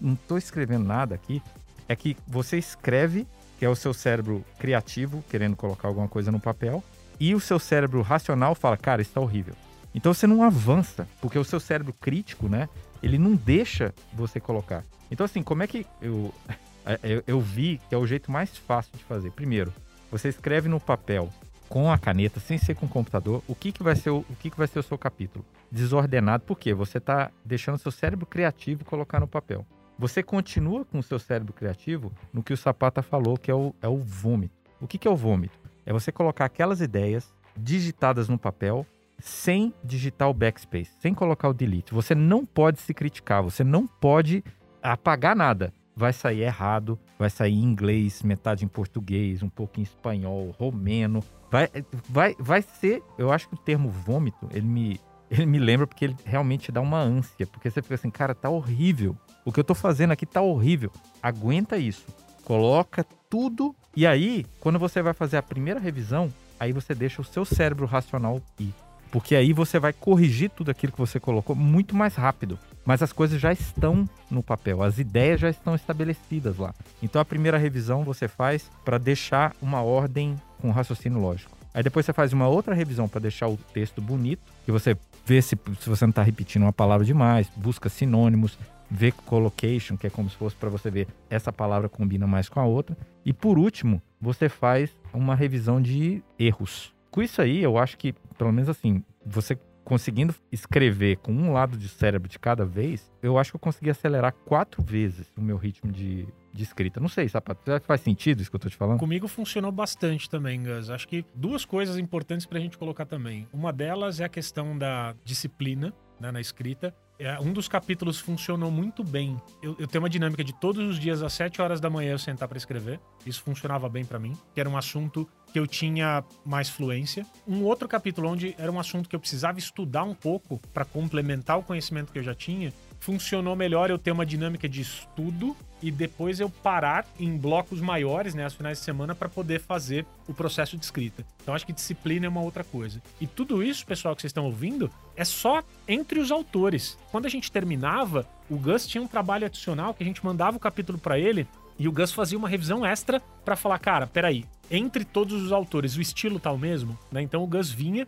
não 0.00 0.16
tô 0.16 0.36
escrevendo 0.36 0.84
nada 0.84 1.14
aqui, 1.14 1.42
é 1.88 1.96
que 1.96 2.16
você 2.26 2.58
escreve, 2.58 3.26
que 3.58 3.64
é 3.64 3.68
o 3.68 3.76
seu 3.76 3.94
cérebro 3.94 4.44
criativo, 4.58 5.22
querendo 5.28 5.56
colocar 5.56 5.88
alguma 5.88 6.08
coisa 6.08 6.32
no 6.32 6.40
papel, 6.40 6.82
e 7.20 7.34
o 7.34 7.40
seu 7.40 7.58
cérebro 7.58 8.02
racional 8.02 8.54
fala, 8.54 8.76
cara, 8.76 9.02
isso 9.02 9.12
tá 9.12 9.20
horrível. 9.20 9.54
Então 9.94 10.12
você 10.12 10.26
não 10.26 10.42
avança, 10.42 11.06
porque 11.20 11.38
o 11.38 11.44
seu 11.44 11.60
cérebro 11.60 11.92
crítico, 11.92 12.48
né, 12.48 12.68
ele 13.02 13.18
não 13.18 13.34
deixa 13.34 13.94
você 14.12 14.40
colocar. 14.40 14.84
Então 15.10 15.24
assim, 15.24 15.42
como 15.42 15.62
é 15.62 15.66
que 15.66 15.86
eu, 16.00 16.32
eu, 17.02 17.22
eu 17.26 17.40
vi 17.40 17.80
que 17.88 17.94
é 17.94 17.98
o 17.98 18.06
jeito 18.06 18.30
mais 18.32 18.56
fácil 18.56 18.92
de 18.96 19.04
fazer? 19.04 19.30
Primeiro, 19.32 19.72
você 20.10 20.28
escreve 20.28 20.68
no 20.68 20.80
papel 20.80 21.28
com 21.68 21.90
a 21.90 21.96
caneta, 21.96 22.38
sem 22.38 22.58
ser 22.58 22.74
com 22.74 22.84
o 22.84 22.88
computador, 22.88 23.42
o 23.48 23.54
que, 23.54 23.72
que 23.72 23.82
vai 23.82 23.96
ser 23.96 24.10
o, 24.10 24.18
o 24.28 24.36
que, 24.38 24.50
que 24.50 24.58
vai 24.58 24.66
ser 24.66 24.78
o 24.78 24.82
seu 24.82 24.98
capítulo? 24.98 25.44
Desordenado, 25.70 26.44
porque 26.46 26.74
você 26.74 26.98
está 26.98 27.30
deixando 27.44 27.78
seu 27.78 27.90
cérebro 27.90 28.26
criativo 28.26 28.84
colocar 28.84 29.20
no 29.20 29.26
papel. 29.26 29.64
Você 29.98 30.22
continua 30.22 30.84
com 30.84 30.98
o 30.98 31.02
seu 31.02 31.18
cérebro 31.18 31.52
criativo 31.52 32.12
no 32.32 32.42
que 32.42 32.52
o 32.52 32.56
Sapata 32.56 33.02
falou, 33.02 33.36
que 33.36 33.50
é 33.50 33.54
o, 33.54 33.74
é 33.80 33.88
o 33.88 33.98
vômito. 33.98 34.54
O 34.80 34.86
que, 34.86 34.98
que 34.98 35.06
é 35.06 35.10
o 35.10 35.16
vômito? 35.16 35.58
É 35.86 35.92
você 35.92 36.10
colocar 36.10 36.44
aquelas 36.44 36.80
ideias 36.80 37.32
digitadas 37.56 38.28
no 38.28 38.38
papel 38.38 38.86
sem 39.18 39.72
digitar 39.84 40.28
o 40.28 40.34
backspace, 40.34 40.90
sem 40.98 41.14
colocar 41.14 41.48
o 41.48 41.54
delete. 41.54 41.94
Você 41.94 42.14
não 42.14 42.44
pode 42.44 42.80
se 42.80 42.92
criticar, 42.92 43.42
você 43.42 43.62
não 43.62 43.86
pode 43.86 44.42
apagar 44.82 45.36
nada. 45.36 45.72
Vai 45.94 46.12
sair 46.12 46.40
errado, 46.40 46.98
vai 47.18 47.28
sair 47.28 47.52
em 47.52 47.62
inglês, 47.62 48.22
metade 48.22 48.64
em 48.64 48.68
português, 48.68 49.42
um 49.42 49.48
pouco 49.48 49.78
em 49.78 49.82
espanhol, 49.82 50.50
romeno. 50.58 51.22
Vai, 51.50 51.68
vai, 52.08 52.34
vai 52.38 52.62
ser. 52.62 53.02
Eu 53.18 53.30
acho 53.30 53.48
que 53.48 53.54
o 53.54 53.58
termo 53.58 53.90
vômito, 53.90 54.48
ele 54.52 54.66
me, 54.66 55.00
ele 55.32 55.46
me 55.46 55.58
lembra 55.58 55.86
porque 55.86 56.04
ele 56.04 56.16
realmente 56.24 56.70
dá 56.70 56.80
uma 56.80 57.00
ânsia. 57.00 57.46
Porque 57.46 57.70
você 57.70 57.80
fica 57.80 57.94
assim, 57.94 58.10
cara, 58.10 58.34
tá 58.34 58.50
horrível. 58.50 59.16
O 59.44 59.50
que 59.50 59.58
eu 59.58 59.64
tô 59.64 59.74
fazendo 59.74 60.12
aqui 60.12 60.26
tá 60.26 60.42
horrível. 60.42 60.92
Aguenta 61.22 61.78
isso. 61.78 62.04
Coloca 62.44 63.04
tudo. 63.30 63.74
E 63.96 64.06
aí, 64.06 64.44
quando 64.60 64.78
você 64.78 65.00
vai 65.00 65.14
fazer 65.14 65.38
a 65.38 65.42
primeira 65.42 65.80
revisão, 65.80 66.32
aí 66.60 66.70
você 66.72 66.94
deixa 66.94 67.22
o 67.22 67.24
seu 67.24 67.46
cérebro 67.46 67.86
racional 67.86 68.42
ir. 68.60 68.74
Porque 69.10 69.34
aí 69.34 69.52
você 69.52 69.78
vai 69.78 69.92
corrigir 69.92 70.50
tudo 70.50 70.70
aquilo 70.70 70.92
que 70.92 70.98
você 70.98 71.18
colocou 71.18 71.56
muito 71.56 71.96
mais 71.96 72.14
rápido. 72.14 72.58
Mas 72.84 73.02
as 73.02 73.12
coisas 73.12 73.40
já 73.40 73.52
estão 73.52 74.08
no 74.30 74.42
papel, 74.42 74.82
as 74.82 74.98
ideias 74.98 75.40
já 75.40 75.48
estão 75.48 75.74
estabelecidas 75.74 76.58
lá. 76.58 76.74
Então 77.02 77.20
a 77.20 77.24
primeira 77.24 77.56
revisão 77.56 78.04
você 78.04 78.26
faz 78.26 78.70
para 78.84 78.98
deixar 78.98 79.54
uma 79.62 79.82
ordem 79.82 80.36
com 80.60 80.70
raciocínio 80.70 81.20
lógico. 81.20 81.61
Aí 81.74 81.82
depois 81.82 82.04
você 82.04 82.12
faz 82.12 82.32
uma 82.32 82.48
outra 82.48 82.74
revisão 82.74 83.08
para 83.08 83.20
deixar 83.20 83.48
o 83.48 83.56
texto 83.56 84.00
bonito, 84.00 84.42
que 84.64 84.72
você 84.72 84.96
vê 85.24 85.40
se, 85.40 85.58
se 85.80 85.88
você 85.88 86.04
não 86.04 86.10
está 86.10 86.22
repetindo 86.22 86.62
uma 86.62 86.72
palavra 86.72 87.04
demais, 87.04 87.50
busca 87.56 87.88
sinônimos, 87.88 88.58
vê 88.90 89.10
collocation, 89.10 89.96
que 89.96 90.06
é 90.06 90.10
como 90.10 90.28
se 90.28 90.36
fosse 90.36 90.54
para 90.54 90.68
você 90.68 90.90
ver 90.90 91.08
essa 91.30 91.52
palavra 91.52 91.88
combina 91.88 92.26
mais 92.26 92.48
com 92.48 92.60
a 92.60 92.64
outra. 92.64 92.96
E 93.24 93.32
por 93.32 93.58
último, 93.58 94.02
você 94.20 94.48
faz 94.48 94.90
uma 95.14 95.34
revisão 95.34 95.80
de 95.80 96.22
erros. 96.38 96.92
Com 97.10 97.22
isso 97.22 97.40
aí, 97.40 97.62
eu 97.62 97.78
acho 97.78 97.96
que, 97.96 98.12
pelo 98.36 98.52
menos 98.52 98.68
assim, 98.68 99.02
você 99.24 99.58
conseguindo 99.84 100.34
escrever 100.50 101.16
com 101.16 101.32
um 101.32 101.52
lado 101.52 101.76
de 101.76 101.88
cérebro 101.88 102.28
de 102.28 102.38
cada 102.38 102.64
vez, 102.64 103.10
eu 103.22 103.38
acho 103.38 103.50
que 103.52 103.56
eu 103.56 103.60
consegui 103.60 103.90
acelerar 103.90 104.32
quatro 104.32 104.82
vezes 104.82 105.26
o 105.36 105.40
meu 105.40 105.56
ritmo 105.56 105.90
de, 105.90 106.26
de 106.52 106.62
escrita. 106.62 107.00
Não 107.00 107.08
sei, 107.08 107.28
Sapato, 107.28 107.62
faz 107.82 108.00
sentido 108.00 108.40
isso 108.40 108.50
que 108.50 108.56
eu 108.56 108.60
tô 108.60 108.68
te 108.68 108.76
falando? 108.76 108.98
Comigo 108.98 109.26
funcionou 109.26 109.72
bastante 109.72 110.28
também, 110.28 110.62
Gus. 110.62 110.90
Acho 110.90 111.08
que 111.08 111.24
duas 111.34 111.64
coisas 111.64 111.96
importantes 111.96 112.46
pra 112.46 112.60
gente 112.60 112.76
colocar 112.76 113.06
também. 113.06 113.46
Uma 113.52 113.72
delas 113.72 114.20
é 114.20 114.24
a 114.24 114.28
questão 114.28 114.76
da 114.76 115.14
disciplina 115.24 115.92
né, 116.20 116.30
na 116.30 116.40
escrita. 116.40 116.94
É, 117.18 117.38
um 117.38 117.52
dos 117.52 117.68
capítulos 117.68 118.18
funcionou 118.18 118.70
muito 118.70 119.04
bem. 119.04 119.40
Eu, 119.62 119.76
eu, 119.78 119.86
tenho 119.86 120.02
uma 120.02 120.10
dinâmica 120.10 120.42
de 120.42 120.52
todos 120.52 120.88
os 120.88 120.98
dias 120.98 121.22
às 121.22 121.32
7 121.34 121.60
horas 121.62 121.80
da 121.80 121.88
manhã 121.88 122.12
eu 122.12 122.18
sentar 122.18 122.48
para 122.48 122.58
escrever. 122.58 122.98
Isso 123.24 123.42
funcionava 123.42 123.88
bem 123.88 124.04
para 124.04 124.18
mim, 124.18 124.36
que 124.54 124.60
era 124.60 124.68
um 124.68 124.76
assunto 124.76 125.28
que 125.52 125.58
eu 125.58 125.66
tinha 125.66 126.24
mais 126.44 126.68
fluência. 126.68 127.26
Um 127.46 127.62
outro 127.62 127.86
capítulo 127.86 128.28
onde 128.28 128.54
era 128.58 128.72
um 128.72 128.80
assunto 128.80 129.08
que 129.08 129.14
eu 129.14 129.20
precisava 129.20 129.58
estudar 129.58 130.04
um 130.04 130.14
pouco 130.14 130.60
para 130.72 130.84
complementar 130.84 131.58
o 131.58 131.62
conhecimento 131.62 132.12
que 132.12 132.18
eu 132.18 132.22
já 132.24 132.34
tinha, 132.34 132.72
funcionou 133.02 133.56
melhor 133.56 133.90
eu 133.90 133.98
ter 133.98 134.12
uma 134.12 134.24
dinâmica 134.24 134.68
de 134.68 134.80
estudo 134.80 135.56
e 135.82 135.90
depois 135.90 136.38
eu 136.38 136.48
parar 136.48 137.04
em 137.18 137.36
blocos 137.36 137.80
maiores, 137.80 138.32
né, 138.32 138.44
aos 138.44 138.54
finais 138.54 138.78
de 138.78 138.84
semana, 138.84 139.12
para 139.12 139.28
poder 139.28 139.60
fazer 139.60 140.06
o 140.28 140.32
processo 140.32 140.76
de 140.76 140.84
escrita. 140.84 141.26
Então 141.42 141.52
acho 141.52 141.66
que 141.66 141.72
disciplina 141.72 142.26
é 142.26 142.28
uma 142.28 142.40
outra 142.40 142.62
coisa. 142.62 143.02
E 143.20 143.26
tudo 143.26 143.60
isso, 143.60 143.84
pessoal, 143.84 144.14
que 144.14 144.22
vocês 144.22 144.30
estão 144.30 144.44
ouvindo, 144.44 144.88
é 145.16 145.24
só 145.24 145.64
entre 145.88 146.20
os 146.20 146.30
autores. 146.30 146.96
Quando 147.10 147.26
a 147.26 147.28
gente 147.28 147.50
terminava, 147.50 148.24
o 148.48 148.56
Gus 148.56 148.86
tinha 148.86 149.02
um 149.02 149.08
trabalho 149.08 149.46
adicional 149.46 149.92
que 149.92 150.04
a 150.04 150.06
gente 150.06 150.24
mandava 150.24 150.56
o 150.56 150.60
capítulo 150.60 150.96
para 150.96 151.18
ele 151.18 151.44
e 151.76 151.88
o 151.88 151.92
Gus 151.92 152.12
fazia 152.12 152.38
uma 152.38 152.48
revisão 152.48 152.86
extra 152.86 153.20
para 153.44 153.56
falar, 153.56 153.80
cara, 153.80 154.06
peraí, 154.06 154.44
entre 154.70 155.04
todos 155.04 155.42
os 155.42 155.50
autores, 155.50 155.96
o 155.96 156.00
estilo 156.00 156.38
tá 156.38 156.52
o 156.52 156.58
mesmo, 156.58 156.96
né? 157.10 157.20
Então 157.20 157.42
o 157.42 157.48
Gus 157.48 157.68
vinha 157.68 158.06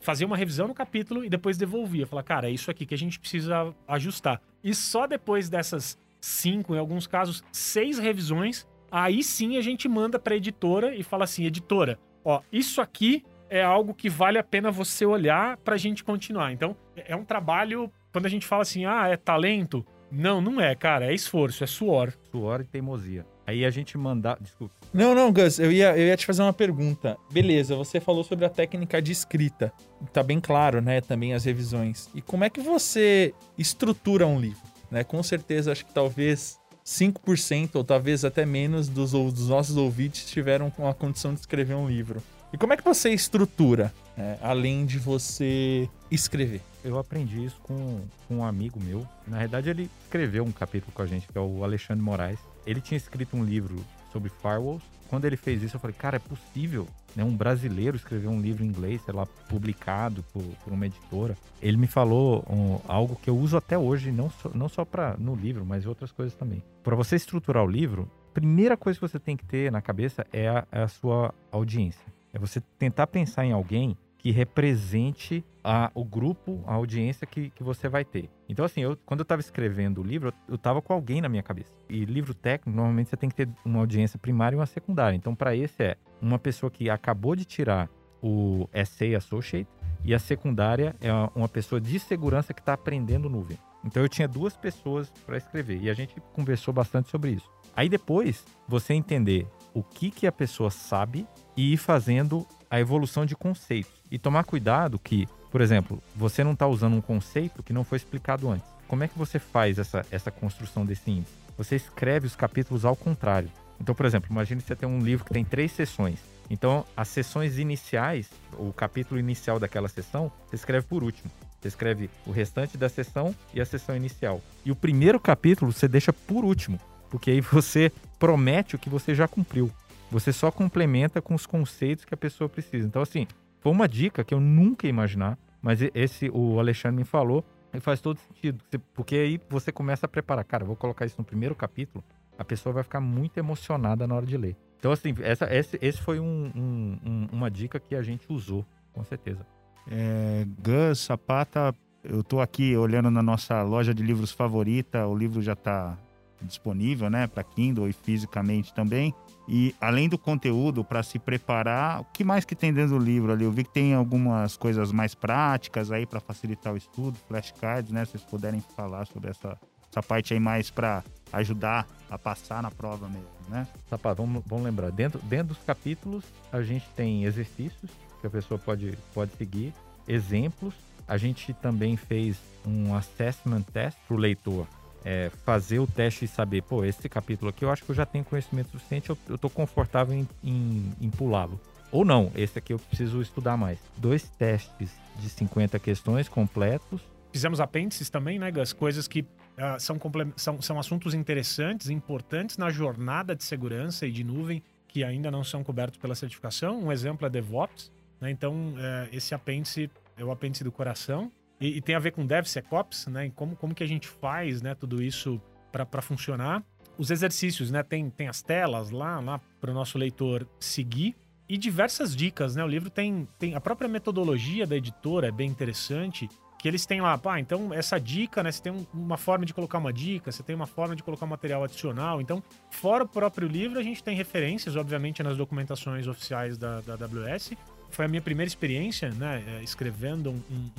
fazer 0.00 0.24
uma 0.24 0.36
revisão 0.36 0.68
no 0.68 0.74
capítulo 0.74 1.24
e 1.24 1.28
depois 1.28 1.56
devolvia. 1.56 2.06
Falar, 2.06 2.22
cara, 2.22 2.48
é 2.48 2.52
isso 2.52 2.70
aqui 2.70 2.84
que 2.84 2.94
a 2.94 2.98
gente 2.98 3.18
precisa 3.18 3.74
ajustar. 3.86 4.40
E 4.62 4.74
só 4.74 5.06
depois 5.06 5.48
dessas 5.48 5.98
cinco, 6.20 6.74
em 6.74 6.78
alguns 6.78 7.06
casos, 7.06 7.44
seis 7.52 7.98
revisões, 7.98 8.66
aí 8.90 9.22
sim 9.22 9.56
a 9.56 9.60
gente 9.60 9.88
manda 9.88 10.18
pra 10.18 10.36
editora 10.36 10.94
e 10.94 11.02
fala 11.02 11.24
assim: 11.24 11.44
editora, 11.44 11.98
ó, 12.24 12.40
isso 12.52 12.80
aqui 12.80 13.24
é 13.48 13.62
algo 13.62 13.94
que 13.94 14.08
vale 14.08 14.38
a 14.38 14.42
pena 14.42 14.70
você 14.70 15.06
olhar 15.06 15.56
pra 15.58 15.76
gente 15.76 16.02
continuar. 16.02 16.52
Então, 16.52 16.76
é 16.96 17.14
um 17.14 17.24
trabalho. 17.24 17.90
Quando 18.12 18.26
a 18.26 18.28
gente 18.28 18.46
fala 18.46 18.62
assim, 18.62 18.84
ah, 18.84 19.08
é 19.08 19.16
talento. 19.16 19.84
Não, 20.10 20.40
não 20.40 20.60
é, 20.60 20.74
cara. 20.74 21.06
É 21.06 21.14
esforço, 21.14 21.62
é 21.62 21.66
suor. 21.66 22.12
Suor 22.30 22.60
e 22.60 22.64
teimosia. 22.64 23.26
Aí 23.46 23.64
a 23.64 23.70
gente 23.70 23.96
mandar. 23.98 24.38
Desculpa. 24.40 24.74
Não, 24.92 25.14
não, 25.14 25.32
Gus, 25.32 25.58
eu 25.58 25.70
ia, 25.70 25.96
eu 25.96 26.06
ia 26.06 26.16
te 26.16 26.26
fazer 26.26 26.42
uma 26.42 26.52
pergunta. 26.52 27.16
Beleza, 27.30 27.76
você 27.76 28.00
falou 28.00 28.24
sobre 28.24 28.44
a 28.44 28.48
técnica 28.48 29.02
de 29.02 29.12
escrita. 29.12 29.72
Tá 30.12 30.22
bem 30.22 30.40
claro, 30.40 30.80
né? 30.80 31.00
Também 31.00 31.34
as 31.34 31.44
revisões. 31.44 32.08
E 32.14 32.22
como 32.22 32.44
é 32.44 32.50
que 32.50 32.60
você 32.60 33.34
estrutura 33.58 34.26
um 34.26 34.40
livro? 34.40 34.62
Né? 34.90 35.04
Com 35.04 35.22
certeza, 35.22 35.72
acho 35.72 35.84
que 35.84 35.92
talvez 35.92 36.58
5% 36.84 37.70
ou 37.74 37.84
talvez 37.84 38.24
até 38.24 38.44
menos 38.44 38.88
dos, 38.88 39.12
dos 39.12 39.48
nossos 39.48 39.76
ouvintes 39.76 40.30
tiveram 40.30 40.72
a 40.78 40.94
condição 40.94 41.34
de 41.34 41.40
escrever 41.40 41.74
um 41.74 41.88
livro. 41.88 42.22
E 42.52 42.56
como 42.56 42.72
é 42.72 42.76
que 42.76 42.84
você 42.84 43.10
estrutura, 43.10 43.92
é, 44.16 44.38
além 44.40 44.86
de 44.86 44.98
você 44.98 45.88
escrever? 46.08 46.60
Eu 46.84 46.98
aprendi 46.98 47.44
isso 47.44 47.56
com, 47.62 48.02
com 48.28 48.36
um 48.36 48.44
amigo 48.44 48.78
meu. 48.78 49.04
Na 49.26 49.38
verdade, 49.38 49.70
ele 49.70 49.90
escreveu 50.04 50.44
um 50.44 50.52
capítulo 50.52 50.92
com 50.92 51.02
a 51.02 51.06
gente, 51.06 51.26
que 51.26 51.36
é 51.36 51.40
o 51.40 51.64
Alexandre 51.64 52.04
Moraes. 52.04 52.38
Ele 52.66 52.80
tinha 52.80 52.96
escrito 52.96 53.36
um 53.36 53.44
livro 53.44 53.84
sobre 54.12 54.30
firewalls. 54.30 54.82
Quando 55.08 55.26
ele 55.26 55.36
fez 55.36 55.62
isso, 55.62 55.76
eu 55.76 55.80
falei, 55.80 55.94
cara, 55.96 56.16
é 56.16 56.18
possível 56.18 56.88
né, 57.14 57.22
um 57.22 57.36
brasileiro 57.36 57.96
escrever 57.96 58.28
um 58.28 58.40
livro 58.40 58.64
em 58.64 58.68
inglês, 58.68 59.02
sei 59.02 59.14
lá, 59.14 59.26
publicado 59.48 60.24
por, 60.32 60.42
por 60.62 60.72
uma 60.72 60.86
editora. 60.86 61.36
Ele 61.60 61.76
me 61.76 61.86
falou 61.86 62.44
um, 62.48 62.80
algo 62.88 63.16
que 63.16 63.30
eu 63.30 63.36
uso 63.36 63.56
até 63.56 63.76
hoje, 63.78 64.10
não 64.10 64.30
só, 64.30 64.50
não 64.54 64.68
só 64.68 64.84
pra, 64.84 65.16
no 65.18 65.34
livro, 65.34 65.64
mas 65.64 65.86
outras 65.86 66.10
coisas 66.10 66.34
também. 66.34 66.62
Para 66.82 66.96
você 66.96 67.16
estruturar 67.16 67.64
o 67.64 67.70
livro, 67.70 68.10
primeira 68.32 68.76
coisa 68.76 68.98
que 68.98 69.06
você 69.06 69.18
tem 69.18 69.36
que 69.36 69.44
ter 69.44 69.70
na 69.70 69.80
cabeça 69.80 70.26
é 70.32 70.48
a, 70.48 70.66
é 70.72 70.82
a 70.82 70.88
sua 70.88 71.32
audiência. 71.52 72.04
É 72.32 72.38
você 72.38 72.60
tentar 72.78 73.06
pensar 73.06 73.44
em 73.44 73.52
alguém 73.52 73.96
que 74.24 74.30
represente 74.30 75.44
a, 75.62 75.90
o 75.94 76.02
grupo, 76.02 76.64
a 76.66 76.72
audiência 76.72 77.26
que, 77.26 77.50
que 77.50 77.62
você 77.62 77.90
vai 77.90 78.06
ter. 78.06 78.30
Então, 78.48 78.64
assim, 78.64 78.80
eu, 78.80 78.96
quando 79.04 79.20
eu 79.20 79.24
estava 79.24 79.42
escrevendo 79.42 80.00
o 80.00 80.02
livro, 80.02 80.32
eu 80.48 80.54
estava 80.54 80.80
com 80.80 80.94
alguém 80.94 81.20
na 81.20 81.28
minha 81.28 81.42
cabeça. 81.42 81.70
E 81.90 82.06
livro 82.06 82.32
técnico, 82.32 82.74
normalmente 82.74 83.10
você 83.10 83.18
tem 83.18 83.28
que 83.28 83.36
ter 83.36 83.46
uma 83.66 83.80
audiência 83.80 84.18
primária 84.18 84.56
e 84.56 84.58
uma 84.58 84.64
secundária. 84.64 85.14
Então, 85.14 85.34
para 85.34 85.54
esse 85.54 85.82
é 85.82 85.96
uma 86.22 86.38
pessoa 86.38 86.70
que 86.70 86.88
acabou 86.88 87.36
de 87.36 87.44
tirar 87.44 87.90
o 88.22 88.66
Essay 88.72 89.14
Associate 89.14 89.68
e 90.02 90.14
a 90.14 90.18
secundária 90.18 90.96
é 91.02 91.12
uma 91.34 91.48
pessoa 91.48 91.78
de 91.78 91.98
segurança 91.98 92.54
que 92.54 92.60
está 92.60 92.72
aprendendo 92.72 93.28
nuvem. 93.28 93.58
Então, 93.84 94.02
eu 94.02 94.08
tinha 94.08 94.26
duas 94.26 94.56
pessoas 94.56 95.10
para 95.26 95.36
escrever 95.36 95.82
e 95.82 95.90
a 95.90 95.94
gente 95.94 96.14
conversou 96.32 96.72
bastante 96.72 97.10
sobre 97.10 97.32
isso. 97.32 97.50
Aí 97.76 97.90
depois, 97.90 98.42
você 98.66 98.94
entender 98.94 99.46
o 99.74 99.82
que, 99.82 100.10
que 100.10 100.26
a 100.26 100.32
pessoa 100.32 100.70
sabe 100.70 101.26
e 101.54 101.74
ir 101.74 101.76
fazendo 101.76 102.46
a 102.74 102.80
evolução 102.80 103.24
de 103.24 103.36
conceitos. 103.36 103.92
E 104.10 104.18
tomar 104.18 104.42
cuidado 104.42 104.98
que, 104.98 105.28
por 105.52 105.60
exemplo, 105.60 106.02
você 106.16 106.42
não 106.42 106.54
está 106.54 106.66
usando 106.66 106.96
um 106.96 107.00
conceito 107.00 107.62
que 107.62 107.72
não 107.72 107.84
foi 107.84 107.96
explicado 107.96 108.50
antes. 108.50 108.66
Como 108.88 109.04
é 109.04 109.08
que 109.08 109.16
você 109.16 109.38
faz 109.38 109.78
essa, 109.78 110.04
essa 110.10 110.28
construção 110.28 110.84
desse 110.84 111.08
índice? 111.08 111.32
Você 111.56 111.76
escreve 111.76 112.26
os 112.26 112.34
capítulos 112.34 112.84
ao 112.84 112.96
contrário. 112.96 113.48
Então, 113.80 113.94
por 113.94 114.04
exemplo, 114.04 114.28
imagine 114.28 114.60
você 114.60 114.74
tem 114.74 114.88
um 114.88 115.00
livro 115.00 115.24
que 115.24 115.32
tem 115.32 115.44
três 115.44 115.70
sessões. 115.70 116.18
Então, 116.50 116.84
as 116.96 117.06
sessões 117.06 117.58
iniciais, 117.58 118.28
o 118.58 118.72
capítulo 118.72 119.20
inicial 119.20 119.60
daquela 119.60 119.88
sessão, 119.88 120.32
você 120.44 120.56
escreve 120.56 120.84
por 120.84 121.04
último. 121.04 121.30
Você 121.60 121.68
escreve 121.68 122.10
o 122.26 122.32
restante 122.32 122.76
da 122.76 122.88
sessão 122.88 123.32
e 123.54 123.60
a 123.60 123.64
sessão 123.64 123.96
inicial. 123.96 124.42
E 124.64 124.72
o 124.72 124.76
primeiro 124.76 125.20
capítulo 125.20 125.72
você 125.72 125.86
deixa 125.86 126.12
por 126.12 126.44
último, 126.44 126.80
porque 127.08 127.30
aí 127.30 127.40
você 127.40 127.92
promete 128.18 128.74
o 128.74 128.78
que 128.80 128.90
você 128.90 129.14
já 129.14 129.28
cumpriu. 129.28 129.70
Você 130.14 130.32
só 130.32 130.48
complementa 130.48 131.20
com 131.20 131.34
os 131.34 131.44
conceitos 131.44 132.04
que 132.04 132.14
a 132.14 132.16
pessoa 132.16 132.48
precisa. 132.48 132.86
Então, 132.86 133.02
assim, 133.02 133.26
foi 133.58 133.72
uma 133.72 133.88
dica 133.88 134.22
que 134.22 134.32
eu 134.32 134.38
nunca 134.38 134.86
ia 134.86 134.90
imaginar, 134.90 135.36
mas 135.60 135.80
esse 135.92 136.30
o 136.32 136.60
Alexandre 136.60 136.98
me 136.98 137.04
falou 137.04 137.44
e 137.72 137.80
faz 137.80 138.00
todo 138.00 138.20
sentido. 138.20 138.62
Porque 138.94 139.16
aí 139.16 139.40
você 139.50 139.72
começa 139.72 140.06
a 140.06 140.08
preparar. 140.08 140.44
Cara, 140.44 140.64
vou 140.64 140.76
colocar 140.76 141.04
isso 141.04 141.16
no 141.18 141.24
primeiro 141.24 141.56
capítulo, 141.56 142.04
a 142.38 142.44
pessoa 142.44 142.72
vai 142.72 142.84
ficar 142.84 143.00
muito 143.00 143.38
emocionada 143.38 144.06
na 144.06 144.14
hora 144.14 144.24
de 144.24 144.36
ler. 144.36 144.56
Então, 144.78 144.92
assim, 144.92 145.16
essa, 145.20 145.52
esse, 145.52 145.76
esse 145.82 146.00
foi 146.00 146.20
um, 146.20 146.52
um, 146.54 146.98
um, 147.04 147.28
uma 147.32 147.50
dica 147.50 147.80
que 147.80 147.96
a 147.96 148.02
gente 148.02 148.24
usou, 148.32 148.64
com 148.92 149.02
certeza. 149.02 149.44
É, 149.90 150.46
Gus, 150.62 151.00
Sapata, 151.00 151.74
eu 152.04 152.20
estou 152.20 152.40
aqui 152.40 152.76
olhando 152.76 153.10
na 153.10 153.22
nossa 153.22 153.60
loja 153.62 153.92
de 153.92 154.04
livros 154.04 154.30
favorita, 154.30 155.08
o 155.08 155.16
livro 155.16 155.42
já 155.42 155.54
está 155.54 155.98
disponível, 156.40 157.10
né, 157.10 157.26
para 157.26 157.42
Kindle 157.42 157.88
e 157.88 157.92
fisicamente 157.92 158.72
também. 158.72 159.12
E 159.46 159.74
além 159.80 160.08
do 160.08 160.16
conteúdo 160.16 160.82
para 160.82 161.02
se 161.02 161.18
preparar, 161.18 162.00
o 162.00 162.04
que 162.04 162.24
mais 162.24 162.44
que 162.44 162.54
tem 162.54 162.72
dentro 162.72 162.98
do 162.98 163.04
livro 163.04 163.32
ali? 163.32 163.44
Eu 163.44 163.52
vi 163.52 163.64
que 163.64 163.70
tem 163.70 163.94
algumas 163.94 164.56
coisas 164.56 164.90
mais 164.90 165.14
práticas 165.14 165.90
aí 165.90 166.06
para 166.06 166.18
facilitar 166.18 166.72
o 166.72 166.76
estudo, 166.76 167.18
flashcards, 167.28 167.92
né? 167.92 168.04
Se 168.04 168.12
vocês 168.12 168.24
puderem 168.24 168.62
falar 168.74 169.06
sobre 169.06 169.30
essa, 169.30 169.58
essa 169.90 170.02
parte 170.02 170.32
aí 170.32 170.40
mais 170.40 170.70
para 170.70 171.04
ajudar 171.32 171.86
a 172.08 172.18
passar 172.18 172.62
na 172.62 172.70
prova 172.70 173.06
mesmo, 173.06 173.28
né? 173.48 173.66
Sapato, 173.90 174.22
vamos, 174.22 174.42
vamos 174.46 174.64
lembrar, 174.64 174.90
dentro, 174.90 175.20
dentro 175.20 175.48
dos 175.48 175.62
capítulos 175.64 176.24
a 176.50 176.62
gente 176.62 176.86
tem 176.96 177.24
exercícios 177.24 177.90
que 178.20 178.26
a 178.26 178.30
pessoa 178.30 178.58
pode, 178.58 178.96
pode 179.12 179.32
seguir, 179.36 179.74
exemplos. 180.08 180.72
A 181.06 181.18
gente 181.18 181.52
também 181.52 181.98
fez 181.98 182.38
um 182.66 182.94
assessment 182.94 183.60
test 183.60 183.98
para 184.08 184.16
o 184.16 184.18
leitor 184.18 184.66
é, 185.04 185.30
fazer 185.44 185.78
o 185.78 185.86
teste 185.86 186.24
e 186.24 186.28
saber, 186.28 186.62
pô, 186.62 186.84
esse 186.84 187.08
capítulo 187.08 187.50
aqui 187.50 187.64
eu 187.64 187.70
acho 187.70 187.84
que 187.84 187.90
eu 187.90 187.94
já 187.94 188.06
tenho 188.06 188.24
conhecimento 188.24 188.70
suficiente, 188.70 189.10
eu, 189.10 189.18
eu 189.28 189.36
tô 189.36 189.50
confortável 189.50 190.14
em, 190.14 190.26
em, 190.42 190.92
em 191.00 191.10
pulá-lo. 191.10 191.60
Ou 191.92 192.04
não, 192.04 192.32
esse 192.34 192.58
aqui 192.58 192.72
eu 192.72 192.78
preciso 192.78 193.22
estudar 193.22 193.56
mais. 193.56 193.78
Dois 193.96 194.28
testes 194.30 194.90
de 195.20 195.28
50 195.28 195.78
questões 195.78 196.28
completos. 196.28 197.00
Fizemos 197.32 197.60
apêndices 197.60 198.10
também, 198.10 198.38
né, 198.38 198.50
Gus? 198.50 198.72
Coisas 198.72 199.06
que 199.06 199.20
uh, 199.20 199.78
são, 199.78 200.00
são, 200.36 200.62
são 200.62 200.78
assuntos 200.78 201.14
interessantes, 201.14 201.90
importantes 201.90 202.56
na 202.58 202.70
jornada 202.70 203.36
de 203.36 203.44
segurança 203.44 204.06
e 204.06 204.10
de 204.10 204.24
nuvem 204.24 204.62
que 204.88 205.04
ainda 205.04 205.30
não 205.30 205.44
são 205.44 205.62
cobertos 205.62 205.98
pela 205.98 206.14
certificação. 206.14 206.80
Um 206.80 206.90
exemplo 206.90 207.26
é 207.26 207.30
DevOps. 207.30 207.92
Né? 208.20 208.30
Então, 208.30 208.54
uh, 208.74 209.08
esse 209.12 209.34
apêndice 209.34 209.90
é 210.16 210.24
o 210.24 210.30
apêndice 210.30 210.64
do 210.64 210.72
coração. 210.72 211.30
E, 211.64 211.78
e, 211.78 211.80
tem 211.80 211.94
a 211.94 211.98
ver 211.98 212.10
com 212.10 212.26
DevSecOps, 212.26 213.06
né? 213.06 213.32
como, 213.34 213.56
como 213.56 213.74
que 213.74 213.82
a 213.82 213.86
gente 213.86 214.06
faz 214.06 214.60
né, 214.60 214.74
tudo 214.74 215.02
isso 215.02 215.40
para 215.72 216.02
funcionar. 216.02 216.62
Os 216.98 217.10
exercícios, 217.10 217.70
né? 217.70 217.82
Tem, 217.82 218.08
tem 218.10 218.28
as 218.28 218.40
telas 218.42 218.90
lá, 218.90 219.18
lá 219.18 219.40
para 219.60 219.70
o 219.70 219.74
nosso 219.74 219.98
leitor 219.98 220.46
seguir. 220.60 221.16
E 221.48 221.58
diversas 221.58 222.14
dicas, 222.14 222.54
né? 222.54 222.62
O 222.62 222.68
livro 222.68 222.88
tem, 222.88 223.26
tem 223.38 223.54
a 223.54 223.60
própria 223.60 223.88
metodologia 223.88 224.66
da 224.66 224.76
editora, 224.76 225.28
é 225.28 225.32
bem 225.32 225.50
interessante. 225.50 226.28
Que 226.58 226.68
eles 226.68 226.86
têm 226.86 227.00
lá, 227.00 227.18
pá, 227.18 227.40
então 227.40 227.74
essa 227.74 227.98
dica, 227.98 228.42
né? 228.42 228.52
Você 228.52 228.62
tem 228.62 228.72
um, 228.72 228.86
uma 228.94 229.16
forma 229.16 229.44
de 229.44 229.52
colocar 229.52 229.78
uma 229.78 229.92
dica, 229.92 230.30
você 230.30 230.42
tem 230.42 230.54
uma 230.54 230.66
forma 230.66 230.94
de 230.94 231.02
colocar 231.02 231.26
um 231.26 231.30
material 231.30 231.64
adicional. 231.64 232.20
Então, 232.20 232.42
fora 232.70 233.02
o 233.02 233.08
próprio 233.08 233.48
livro, 233.48 233.78
a 233.78 233.82
gente 233.82 234.04
tem 234.04 234.14
referências, 234.14 234.76
obviamente, 234.76 235.22
nas 235.22 235.36
documentações 235.36 236.06
oficiais 236.06 236.56
da, 236.56 236.80
da 236.82 236.92
AWS. 236.92 237.54
Foi 237.94 238.04
a 238.04 238.08
minha 238.08 238.20
primeira 238.20 238.48
experiência, 238.48 239.10
né? 239.10 239.42
É, 239.46 239.62
escrevendo 239.62 240.30
um, 240.30 240.42
um, 240.50 240.70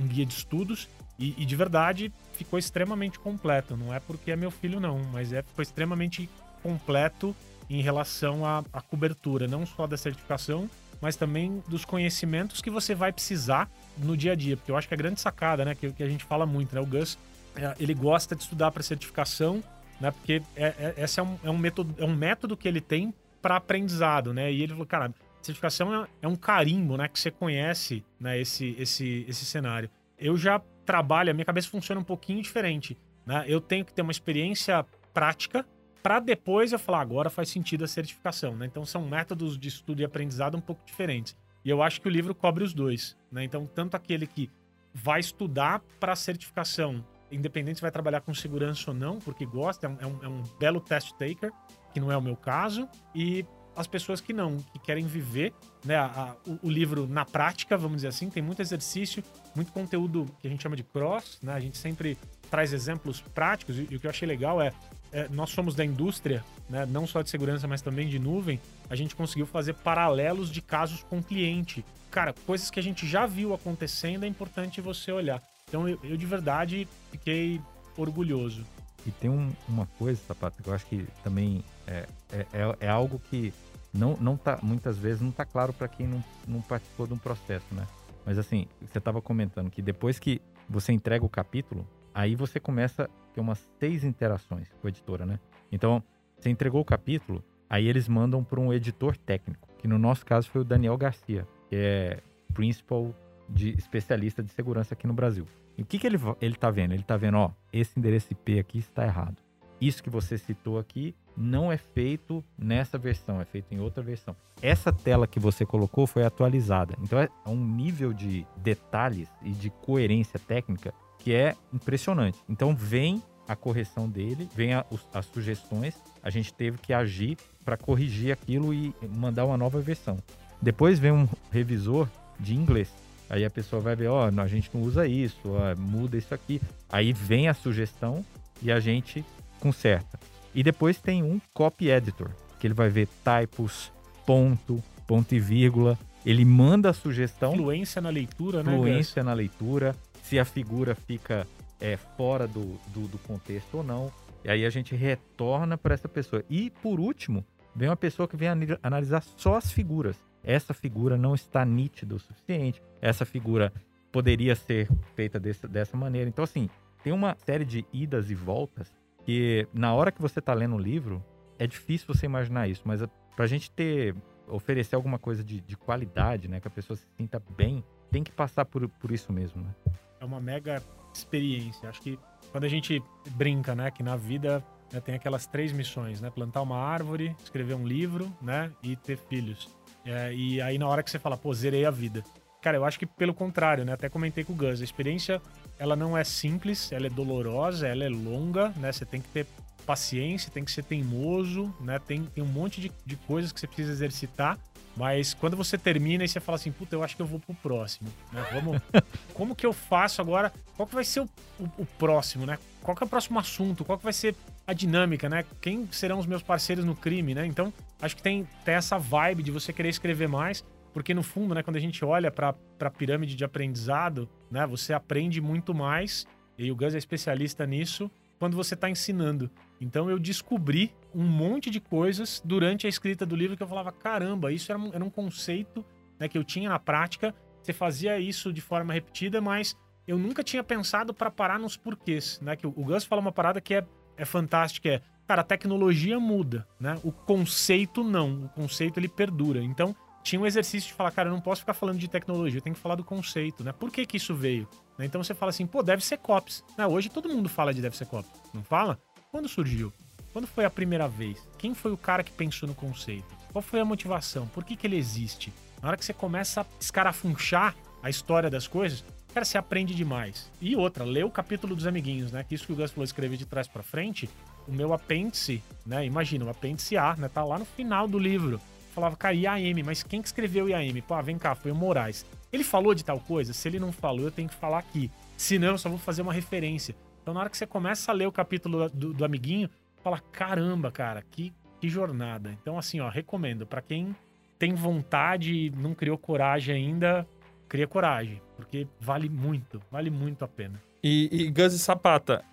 um 0.00 0.06
guia 0.06 0.24
de 0.24 0.32
estudos 0.32 0.88
e, 1.18 1.34
e, 1.36 1.44
de 1.44 1.54
verdade 1.54 2.12
ficou 2.32 2.58
extremamente 2.58 3.18
completo. 3.18 3.76
Não 3.76 3.92
é 3.92 4.00
porque 4.00 4.30
é 4.30 4.36
meu 4.36 4.50
filho, 4.50 4.80
não, 4.80 4.98
mas 5.12 5.32
é 5.32 5.42
ficou 5.42 5.62
extremamente 5.62 6.28
completo 6.62 7.36
em 7.68 7.82
relação 7.82 8.44
à, 8.44 8.64
à 8.72 8.80
cobertura, 8.80 9.46
não 9.46 9.66
só 9.66 9.86
da 9.86 9.96
certificação, 9.96 10.68
mas 11.00 11.14
também 11.14 11.62
dos 11.68 11.84
conhecimentos 11.84 12.62
que 12.62 12.70
você 12.70 12.94
vai 12.94 13.12
precisar 13.12 13.70
no 13.98 14.16
dia 14.16 14.32
a 14.32 14.34
dia. 14.34 14.56
Porque 14.56 14.70
eu 14.70 14.76
acho 14.76 14.88
que 14.88 14.94
a 14.94 14.96
grande 14.96 15.20
sacada, 15.20 15.64
né, 15.64 15.74
que, 15.74 15.92
que 15.92 16.02
a 16.02 16.08
gente 16.08 16.24
fala 16.24 16.46
muito, 16.46 16.74
né, 16.74 16.80
o 16.80 16.86
Gus, 16.86 17.18
é, 17.54 17.74
ele 17.78 17.92
gosta 17.92 18.34
de 18.34 18.42
estudar 18.42 18.70
para 18.70 18.82
certificação, 18.82 19.62
né, 20.00 20.10
porque 20.10 20.42
é, 20.56 20.94
é, 20.96 21.04
esse 21.04 21.20
é 21.20 21.22
um, 21.22 21.38
é, 21.44 21.50
um 21.50 21.58
método, 21.58 21.94
é 21.98 22.04
um 22.04 22.14
método 22.14 22.56
que 22.56 22.66
ele 22.66 22.80
tem 22.80 23.12
para 23.40 23.56
aprendizado, 23.56 24.32
né, 24.32 24.52
e 24.52 24.62
ele 24.62 24.72
falou, 24.72 24.86
cara, 24.86 25.12
certificação 25.46 26.02
é, 26.02 26.08
é, 26.22 26.28
um 26.28 26.36
carimbo, 26.36 26.96
né? 26.96 27.08
Que 27.08 27.18
você 27.18 27.30
conhece 27.30 28.04
né, 28.18 28.40
esse, 28.40 28.76
esse, 28.78 29.24
esse 29.28 29.44
cenário. 29.44 29.90
Eu 30.18 30.36
já 30.36 30.60
trabalho, 30.84 31.30
a 31.30 31.34
minha 31.34 31.44
cabeça 31.44 31.68
funciona 31.68 32.00
um 32.00 32.04
pouquinho 32.04 32.42
diferente. 32.42 32.98
Né? 33.26 33.44
Eu 33.46 33.60
tenho 33.60 33.84
que 33.84 33.92
ter 33.92 34.02
uma 34.02 34.12
experiência 34.12 34.84
prática 35.12 35.66
para 36.02 36.18
depois 36.18 36.72
eu 36.72 36.78
falar, 36.78 37.00
agora 37.00 37.30
faz 37.30 37.48
sentido 37.48 37.84
a 37.84 37.88
certificação. 37.88 38.56
Né? 38.56 38.66
Então 38.66 38.84
são 38.84 39.06
métodos 39.06 39.58
de 39.58 39.68
estudo 39.68 40.00
e 40.00 40.04
aprendizado 40.04 40.56
um 40.56 40.60
pouco 40.60 40.84
diferentes. 40.84 41.36
E 41.64 41.70
eu 41.70 41.82
acho 41.82 42.00
que 42.00 42.08
o 42.08 42.10
livro 42.10 42.34
cobre 42.34 42.64
os 42.64 42.74
dois. 42.74 43.16
Né? 43.30 43.44
Então, 43.44 43.66
tanto 43.66 43.96
aquele 43.96 44.26
que 44.26 44.50
vai 44.92 45.20
estudar 45.20 45.80
para 46.00 46.12
a 46.12 46.16
certificação, 46.16 47.04
independente 47.30 47.76
se 47.76 47.82
vai 47.82 47.90
trabalhar 47.90 48.20
com 48.20 48.34
segurança 48.34 48.90
ou 48.90 48.96
não, 48.96 49.18
porque 49.18 49.46
gosta, 49.46 49.86
é 49.86 49.88
um, 49.88 49.96
é 50.00 50.06
um, 50.06 50.24
é 50.24 50.28
um 50.28 50.42
belo 50.58 50.80
test 50.80 51.12
taker, 51.12 51.52
que 51.92 52.00
não 52.00 52.10
é 52.10 52.16
o 52.16 52.22
meu 52.22 52.36
caso, 52.36 52.88
e 53.14 53.46
as 53.74 53.86
pessoas 53.86 54.20
que 54.20 54.32
não, 54.32 54.58
que 54.72 54.78
querem 54.78 55.06
viver 55.06 55.52
né, 55.84 55.96
a, 55.96 56.06
a, 56.06 56.50
o, 56.50 56.66
o, 56.68 56.70
livro 56.70 57.06
na 57.06 57.24
prática, 57.24 57.76
vamos 57.76 57.98
dizer 57.98 58.08
assim. 58.08 58.28
Tem 58.28 58.42
muito 58.42 58.60
exercício, 58.60 59.22
muito 59.54 59.72
conteúdo 59.72 60.26
que 60.40 60.46
a 60.46 60.50
gente 60.50 60.62
chama 60.62 60.76
de 60.76 60.82
cross, 60.82 61.38
né? 61.42 61.52
A 61.52 61.60
gente 61.60 61.78
sempre 61.78 62.18
traz 62.50 62.72
exemplos 62.72 63.20
práticos 63.20 63.78
e, 63.78 63.88
e 63.90 63.96
o 63.96 64.00
que 64.00 64.06
eu 64.06 64.10
achei 64.10 64.28
legal 64.28 64.60
é, 64.60 64.72
é, 65.12 65.28
nós 65.28 65.50
somos 65.50 65.74
da 65.74 65.84
indústria, 65.84 66.44
né, 66.68 66.86
não 66.86 67.06
só 67.06 67.22
de 67.22 67.30
segurança, 67.30 67.66
mas 67.66 67.82
também 67.82 68.08
de 68.08 68.18
nuvem. 68.18 68.60
A 68.88 68.96
gente 68.96 69.14
conseguiu 69.14 69.46
fazer 69.46 69.74
paralelos 69.74 70.50
de 70.50 70.60
casos 70.62 71.02
com 71.04 71.22
cliente. 71.22 71.84
Cara, 72.10 72.34
coisas 72.46 72.70
que 72.70 72.78
a 72.78 72.82
gente 72.82 73.06
já 73.06 73.26
viu 73.26 73.54
acontecendo, 73.54 74.24
é 74.24 74.26
importante 74.26 74.80
você 74.80 75.12
olhar. 75.12 75.42
Então 75.68 75.88
eu, 75.88 75.98
eu 76.02 76.16
de 76.16 76.26
verdade 76.26 76.88
fiquei 77.10 77.60
orgulhoso. 77.96 78.66
E 79.06 79.10
tem 79.10 79.30
um, 79.30 79.52
uma 79.68 79.86
coisa, 79.98 80.20
Sapato, 80.26 80.62
que 80.62 80.68
eu 80.68 80.74
acho 80.74 80.86
que 80.86 81.06
também 81.24 81.64
é, 81.86 82.06
é, 82.32 82.46
é, 82.52 82.76
é 82.80 82.88
algo 82.88 83.20
que 83.30 83.52
não, 83.92 84.16
não 84.20 84.36
tá, 84.36 84.58
muitas 84.62 84.96
vezes 84.96 85.20
não 85.20 85.30
está 85.30 85.44
claro 85.44 85.72
para 85.72 85.88
quem 85.88 86.06
não, 86.06 86.24
não 86.46 86.60
participou 86.62 87.06
de 87.06 87.12
um 87.12 87.18
processo, 87.18 87.66
né? 87.72 87.86
Mas 88.24 88.38
assim, 88.38 88.66
você 88.80 88.98
estava 88.98 89.20
comentando 89.20 89.70
que 89.70 89.82
depois 89.82 90.18
que 90.18 90.40
você 90.68 90.92
entrega 90.92 91.24
o 91.24 91.28
capítulo, 91.28 91.86
aí 92.14 92.34
você 92.34 92.60
começa 92.60 93.04
a 93.04 93.08
ter 93.34 93.40
umas 93.40 93.58
seis 93.78 94.04
interações 94.04 94.68
com 94.80 94.86
a 94.86 94.90
editora, 94.90 95.26
né? 95.26 95.38
Então, 95.70 96.02
você 96.38 96.50
entregou 96.50 96.80
o 96.80 96.84
capítulo, 96.84 97.44
aí 97.68 97.86
eles 97.88 98.08
mandam 98.08 98.42
para 98.44 98.60
um 98.60 98.72
editor 98.72 99.16
técnico, 99.16 99.68
que 99.78 99.88
no 99.88 99.98
nosso 99.98 100.24
caso 100.24 100.48
foi 100.48 100.60
o 100.60 100.64
Daniel 100.64 100.96
Garcia, 100.96 101.46
que 101.68 101.76
é 101.76 102.20
principal 102.54 103.14
de 103.48 103.70
especialista 103.70 104.42
de 104.42 104.50
segurança 104.50 104.94
aqui 104.94 105.06
no 105.06 105.12
Brasil. 105.12 105.46
E 105.76 105.82
o 105.82 105.84
que, 105.84 105.98
que 105.98 106.06
ele, 106.06 106.18
ele 106.40 106.54
tá 106.54 106.70
vendo? 106.70 106.92
Ele 106.92 107.02
tá 107.02 107.16
vendo, 107.16 107.38
ó, 107.38 107.50
esse 107.72 107.98
endereço 107.98 108.32
IP 108.32 108.58
aqui 108.58 108.78
está 108.78 109.04
errado. 109.04 109.36
Isso 109.80 110.02
que 110.02 110.10
você 110.10 110.38
citou 110.38 110.78
aqui 110.78 111.14
não 111.36 111.72
é 111.72 111.76
feito 111.76 112.44
nessa 112.56 112.98
versão, 112.98 113.40
é 113.40 113.44
feito 113.44 113.72
em 113.74 113.80
outra 113.80 114.02
versão. 114.02 114.36
Essa 114.60 114.92
tela 114.92 115.26
que 115.26 115.40
você 115.40 115.66
colocou 115.66 116.06
foi 116.06 116.24
atualizada. 116.24 116.94
Então 117.02 117.18
é 117.18 117.28
um 117.46 117.56
nível 117.56 118.12
de 118.12 118.46
detalhes 118.56 119.28
e 119.42 119.50
de 119.50 119.70
coerência 119.70 120.38
técnica 120.38 120.94
que 121.18 121.34
é 121.34 121.56
impressionante. 121.72 122.38
Então 122.48 122.74
vem 122.76 123.22
a 123.48 123.56
correção 123.56 124.08
dele, 124.08 124.48
vem 124.54 124.74
a, 124.74 124.84
as 125.12 125.26
sugestões, 125.26 125.96
a 126.22 126.30
gente 126.30 126.52
teve 126.52 126.78
que 126.78 126.92
agir 126.92 127.36
para 127.64 127.76
corrigir 127.76 128.32
aquilo 128.32 128.72
e 128.72 128.94
mandar 129.08 129.44
uma 129.44 129.56
nova 129.56 129.80
versão. 129.80 130.18
Depois 130.60 130.98
vem 130.98 131.12
um 131.12 131.28
revisor 131.50 132.08
de 132.38 132.54
inglês. 132.54 132.92
Aí 133.32 133.46
a 133.46 133.50
pessoa 133.50 133.80
vai 133.80 133.96
ver, 133.96 134.08
ó, 134.08 134.28
oh, 134.28 134.40
a 134.42 134.46
gente 134.46 134.68
não 134.74 134.82
usa 134.82 135.06
isso, 135.06 135.40
ó, 135.46 135.74
muda 135.80 136.18
isso 136.18 136.34
aqui. 136.34 136.60
Aí 136.90 137.14
vem 137.14 137.48
a 137.48 137.54
sugestão 137.54 138.22
e 138.60 138.70
a 138.70 138.78
gente 138.78 139.24
conserta. 139.58 140.20
E 140.54 140.62
depois 140.62 140.98
tem 140.98 141.22
um 141.22 141.40
copy 141.54 141.88
editor, 141.88 142.28
que 142.60 142.66
ele 142.66 142.74
vai 142.74 142.90
ver 142.90 143.08
typos, 143.24 143.90
ponto, 144.26 144.84
ponto 145.06 145.34
e 145.34 145.40
vírgula. 145.40 145.98
Ele 146.26 146.44
manda 146.44 146.90
a 146.90 146.92
sugestão. 146.92 147.54
Fluência 147.54 148.02
na 148.02 148.10
leitura, 148.10 148.62
né? 148.62 148.76
Fluência 148.76 149.24
na 149.24 149.32
leitura. 149.32 149.96
Se 150.22 150.38
a 150.38 150.44
figura 150.44 150.94
fica 150.94 151.46
é, 151.80 151.96
fora 151.96 152.46
do, 152.46 152.78
do, 152.88 153.08
do 153.08 153.16
contexto 153.16 153.78
ou 153.78 153.82
não. 153.82 154.12
E 154.44 154.50
aí 154.50 154.66
a 154.66 154.70
gente 154.70 154.94
retorna 154.94 155.78
para 155.78 155.94
essa 155.94 156.06
pessoa. 156.06 156.44
E 156.50 156.68
por 156.82 157.00
último, 157.00 157.42
vem 157.74 157.88
uma 157.88 157.96
pessoa 157.96 158.28
que 158.28 158.36
vem 158.36 158.48
analisar 158.82 159.24
só 159.38 159.56
as 159.56 159.72
figuras. 159.72 160.16
Essa 160.44 160.74
figura 160.74 161.16
não 161.16 161.34
está 161.34 161.64
nítida 161.64 162.14
o 162.14 162.18
suficiente. 162.18 162.82
Essa 163.00 163.24
figura 163.24 163.72
poderia 164.10 164.54
ser 164.54 164.88
feita 165.14 165.38
desse, 165.40 165.66
dessa 165.66 165.96
maneira. 165.96 166.28
Então, 166.28 166.44
assim, 166.44 166.68
tem 167.02 167.12
uma 167.12 167.36
série 167.44 167.64
de 167.64 167.84
idas 167.92 168.30
e 168.30 168.34
voltas 168.34 168.92
que 169.24 169.66
na 169.72 169.94
hora 169.94 170.12
que 170.12 170.20
você 170.20 170.38
está 170.38 170.52
lendo 170.52 170.76
o 170.76 170.78
livro, 170.78 171.24
é 171.58 171.66
difícil 171.66 172.12
você 172.12 172.26
imaginar 172.26 172.68
isso, 172.68 172.82
mas 172.84 173.00
para 173.36 173.44
a 173.44 173.48
gente 173.48 173.70
ter, 173.70 174.14
oferecer 174.48 174.96
alguma 174.96 175.18
coisa 175.18 175.42
de, 175.42 175.60
de, 175.60 175.76
qualidade, 175.76 176.48
né, 176.48 176.60
que 176.60 176.68
a 176.68 176.70
pessoa 176.70 176.96
se 176.96 177.06
sinta 177.16 177.40
bem, 177.56 177.84
tem 178.10 178.22
que 178.22 178.32
passar 178.32 178.64
por, 178.64 178.88
por 178.88 179.10
isso 179.10 179.32
mesmo, 179.32 179.62
né? 179.62 179.74
É 180.20 180.24
uma 180.24 180.40
mega 180.40 180.82
experiência. 181.14 181.88
Acho 181.88 182.00
que 182.02 182.18
quando 182.50 182.64
a 182.64 182.68
gente 182.68 183.02
brinca, 183.30 183.74
né, 183.74 183.90
que 183.90 184.02
na 184.02 184.16
vida 184.16 184.64
né, 184.92 185.00
tem 185.00 185.14
aquelas 185.14 185.46
três 185.46 185.72
missões, 185.72 186.20
né, 186.20 186.30
plantar 186.30 186.62
uma 186.62 186.76
árvore, 186.76 187.34
escrever 187.42 187.74
um 187.74 187.86
livro, 187.86 188.32
né, 188.40 188.70
e 188.82 188.96
ter 188.96 189.16
filhos. 189.16 189.68
É, 190.04 190.32
e 190.34 190.60
aí 190.60 190.78
na 190.78 190.88
hora 190.88 191.02
que 191.02 191.10
você 191.10 191.18
fala, 191.18 191.36
pô, 191.36 191.52
zerei 191.54 191.84
a 191.84 191.90
vida. 191.90 192.24
Cara, 192.60 192.76
eu 192.76 192.84
acho 192.84 192.98
que 192.98 193.06
pelo 193.06 193.34
contrário, 193.34 193.84
né? 193.84 193.92
Até 193.92 194.08
comentei 194.08 194.44
com 194.44 194.52
o 194.52 194.56
Gus, 194.56 194.80
a 194.80 194.84
experiência 194.84 195.42
ela 195.78 195.96
não 195.96 196.16
é 196.16 196.22
simples, 196.22 196.92
ela 196.92 197.06
é 197.06 197.10
dolorosa, 197.10 197.88
ela 197.88 198.04
é 198.04 198.08
longa, 198.08 198.68
né? 198.76 198.92
Você 198.92 199.04
tem 199.04 199.20
que 199.20 199.28
ter 199.28 199.46
paciência, 199.84 200.50
tem 200.50 200.64
que 200.64 200.70
ser 200.70 200.84
teimoso, 200.84 201.74
né? 201.80 201.98
Tem, 201.98 202.22
tem 202.24 202.42
um 202.42 202.46
monte 202.46 202.80
de, 202.80 202.92
de 203.04 203.16
coisas 203.16 203.50
que 203.50 203.58
você 203.58 203.66
precisa 203.66 203.90
exercitar. 203.90 204.58
Mas 204.96 205.32
quando 205.32 205.56
você 205.56 205.78
termina 205.78 206.22
e 206.22 206.28
você 206.28 206.38
fala 206.38 206.56
assim, 206.56 206.70
puta, 206.70 206.94
eu 206.94 207.02
acho 207.02 207.16
que 207.16 207.22
eu 207.22 207.26
vou 207.26 207.40
pro 207.40 207.54
próximo, 207.54 208.10
né? 208.30 208.46
Vamos, 208.52 208.80
como 209.32 209.56
que 209.56 209.64
eu 209.64 209.72
faço 209.72 210.20
agora? 210.20 210.52
Qual 210.76 210.86
que 210.86 210.94
vai 210.94 211.04
ser 211.04 211.20
o, 211.20 211.28
o, 211.58 211.64
o, 211.78 211.86
próximo, 211.98 212.44
né? 212.44 212.58
Qual 212.82 212.94
que 212.94 213.02
é 213.02 213.06
o 213.06 213.08
próximo 213.08 213.38
assunto? 213.38 213.84
Qual 213.84 213.96
que 213.96 214.04
vai 214.04 214.12
ser 214.12 214.36
a 214.66 214.72
dinâmica, 214.72 215.28
né? 215.28 215.44
Quem 215.60 215.88
serão 215.90 216.18
os 216.18 216.26
meus 216.26 216.42
parceiros 216.42 216.84
no 216.84 216.94
crime, 216.94 217.34
né? 217.34 217.46
Então, 217.46 217.72
acho 218.02 218.16
que 218.16 218.22
tem, 218.22 218.46
tem 218.64 218.74
essa 218.74 218.98
vibe 218.98 219.42
de 219.42 219.50
você 219.50 219.72
querer 219.72 219.88
escrever 219.88 220.28
mais. 220.28 220.64
Porque 220.92 221.14
no 221.14 221.22
fundo, 221.22 221.54
né, 221.54 221.62
quando 221.62 221.76
a 221.76 221.80
gente 221.80 222.04
olha 222.04 222.30
para 222.30 222.54
a 222.80 222.90
pirâmide 222.90 223.34
de 223.34 223.44
aprendizado, 223.44 224.28
né, 224.50 224.66
você 224.66 224.92
aprende 224.92 225.40
muito 225.40 225.74
mais, 225.74 226.26
e 226.58 226.70
o 226.70 226.76
Gus 226.76 226.94
é 226.94 226.98
especialista 226.98 227.66
nisso, 227.66 228.10
quando 228.38 228.56
você 228.56 228.74
está 228.74 228.90
ensinando. 228.90 229.50
Então 229.80 230.10
eu 230.10 230.18
descobri 230.18 230.92
um 231.14 231.24
monte 231.24 231.70
de 231.70 231.80
coisas 231.80 232.42
durante 232.44 232.86
a 232.86 232.90
escrita 232.90 233.24
do 233.24 233.36
livro 233.36 233.56
que 233.56 233.62
eu 233.62 233.68
falava: 233.68 233.90
caramba, 233.90 234.52
isso 234.52 234.70
era 234.70 234.78
um, 234.78 234.90
era 234.92 235.04
um 235.04 235.08
conceito 235.08 235.84
né, 236.18 236.28
que 236.28 236.36
eu 236.36 236.44
tinha 236.44 236.68
na 236.68 236.78
prática. 236.78 237.34
Você 237.62 237.72
fazia 237.72 238.18
isso 238.18 238.52
de 238.52 238.60
forma 238.60 238.92
repetida, 238.92 239.40
mas 239.40 239.76
eu 240.06 240.18
nunca 240.18 240.42
tinha 240.42 240.62
pensado 240.64 241.14
para 241.14 241.30
parar 241.30 241.58
nos 241.58 241.76
porquês. 241.76 242.40
Né? 242.40 242.56
Que 242.56 242.66
o, 242.66 242.70
Gus 242.70 243.04
fala 243.04 243.20
uma 243.20 243.32
parada 243.32 243.60
que 243.60 243.74
é, 243.74 243.86
é 244.16 244.24
fantástica: 244.24 244.88
é, 244.88 245.02
cara, 245.26 245.42
a 245.42 245.44
tecnologia 245.44 246.18
muda, 246.18 246.66
né? 246.80 246.98
o 247.02 247.12
conceito 247.12 248.04
não. 248.04 248.44
O 248.44 248.48
conceito 248.50 248.98
ele 248.98 249.08
perdura. 249.08 249.62
Então 249.62 249.94
tinha 250.22 250.40
um 250.40 250.46
exercício 250.46 250.88
de 250.88 250.94
falar, 250.94 251.10
cara, 251.10 251.28
eu 251.28 251.32
não 251.32 251.40
posso 251.40 251.62
ficar 251.62 251.74
falando 251.74 251.98
de 251.98 252.08
tecnologia, 252.08 252.58
eu 252.58 252.62
tenho 252.62 252.76
que 252.76 252.82
falar 252.82 252.94
do 252.94 253.04
conceito, 253.04 253.64
né? 253.64 253.72
Por 253.72 253.90
que 253.90 254.06
que 254.06 254.16
isso 254.16 254.34
veio? 254.34 254.68
Né? 254.96 255.06
Então 255.06 255.22
você 255.22 255.34
fala 255.34 255.50
assim, 255.50 255.66
pô, 255.66 255.82
deve 255.82 256.04
ser 256.04 256.18
COPS. 256.18 256.64
Né? 256.78 256.86
Hoje 256.86 257.08
todo 257.08 257.28
mundo 257.28 257.48
fala 257.48 257.74
de 257.74 257.82
deve 257.82 257.96
ser 257.96 258.06
COPS, 258.06 258.30
não 258.54 258.62
fala? 258.62 258.98
Quando 259.30 259.48
surgiu? 259.48 259.92
Quando 260.32 260.46
foi 260.46 260.64
a 260.64 260.70
primeira 260.70 261.08
vez? 261.08 261.46
Quem 261.58 261.74
foi 261.74 261.92
o 261.92 261.96
cara 261.96 262.22
que 262.22 262.32
pensou 262.32 262.68
no 262.68 262.74
conceito? 262.74 263.26
Qual 263.52 263.62
foi 263.62 263.80
a 263.80 263.84
motivação? 263.84 264.46
Por 264.48 264.64
que 264.64 264.76
que 264.76 264.86
ele 264.86 264.96
existe? 264.96 265.52
Na 265.82 265.88
hora 265.88 265.96
que 265.96 266.04
você 266.04 266.14
começa 266.14 266.62
a 266.62 266.66
escarafunchar 266.80 267.74
a 268.02 268.08
história 268.08 268.48
das 268.48 268.66
coisas, 268.66 269.04
cara, 269.32 269.44
você 269.44 269.58
aprende 269.58 269.94
demais. 269.94 270.50
E 270.60 270.76
outra, 270.76 271.04
lê 271.04 271.24
o 271.24 271.30
capítulo 271.30 271.74
dos 271.74 271.86
amiguinhos, 271.86 272.32
né? 272.32 272.44
Que 272.44 272.54
isso 272.54 272.66
que 272.66 272.72
o 272.72 272.76
Gus 272.76 272.90
falou, 272.90 273.06
de 273.06 273.46
trás 273.46 273.66
para 273.66 273.82
frente, 273.82 274.28
o 274.68 274.72
meu 274.72 274.92
apêndice, 274.92 275.62
né? 275.84 276.04
Imagina, 276.04 276.44
o 276.44 276.50
apêndice 276.50 276.96
A, 276.96 277.16
né? 277.16 277.28
Tá 277.28 277.44
lá 277.44 277.58
no 277.58 277.64
final 277.64 278.06
do 278.06 278.18
livro 278.18 278.60
falava, 278.92 279.16
cara, 279.16 279.34
IAM, 279.34 279.82
mas 279.82 280.02
quem 280.02 280.20
que 280.20 280.28
escreveu 280.28 280.68
IAM? 280.68 281.00
Pô, 281.02 281.14
ah, 281.14 281.22
vem 281.22 281.38
cá, 281.38 281.54
foi 281.54 281.72
o 281.72 281.74
Moraes. 281.74 282.26
Ele 282.52 282.62
falou 282.62 282.94
de 282.94 283.04
tal 283.04 283.18
coisa? 283.18 283.52
Se 283.52 283.68
ele 283.68 283.80
não 283.80 283.90
falou, 283.90 284.26
eu 284.26 284.30
tenho 284.30 284.48
que 284.48 284.54
falar 284.54 284.78
aqui. 284.78 285.10
Se 285.36 285.58
não, 285.58 285.68
eu 285.68 285.78
só 285.78 285.88
vou 285.88 285.98
fazer 285.98 286.22
uma 286.22 286.32
referência. 286.32 286.94
Então, 287.22 287.32
na 287.32 287.40
hora 287.40 287.50
que 287.50 287.56
você 287.56 287.66
começa 287.66 288.12
a 288.12 288.14
ler 288.14 288.26
o 288.26 288.32
capítulo 288.32 288.88
do, 288.90 289.14
do 289.14 289.24
amiguinho, 289.24 289.70
fala, 290.02 290.20
caramba, 290.30 290.92
cara, 290.92 291.22
que, 291.22 291.52
que 291.80 291.88
jornada. 291.88 292.56
Então, 292.60 292.78
assim, 292.78 293.00
ó, 293.00 293.08
recomendo. 293.08 293.66
para 293.66 293.80
quem 293.80 294.14
tem 294.58 294.74
vontade 294.74 295.52
e 295.54 295.70
não 295.70 295.94
criou 295.94 296.18
coragem 296.18 296.74
ainda, 296.74 297.26
cria 297.72 297.88
coragem. 297.88 298.42
Porque 298.54 298.86
vale 299.00 299.30
muito, 299.30 299.80
vale 299.90 300.10
muito 300.10 300.44
a 300.44 300.48
pena. 300.48 300.80
E, 301.02 301.28
e 301.32 301.50
Gus 301.50 301.72
e 301.72 301.78
Sapata, 301.78 302.44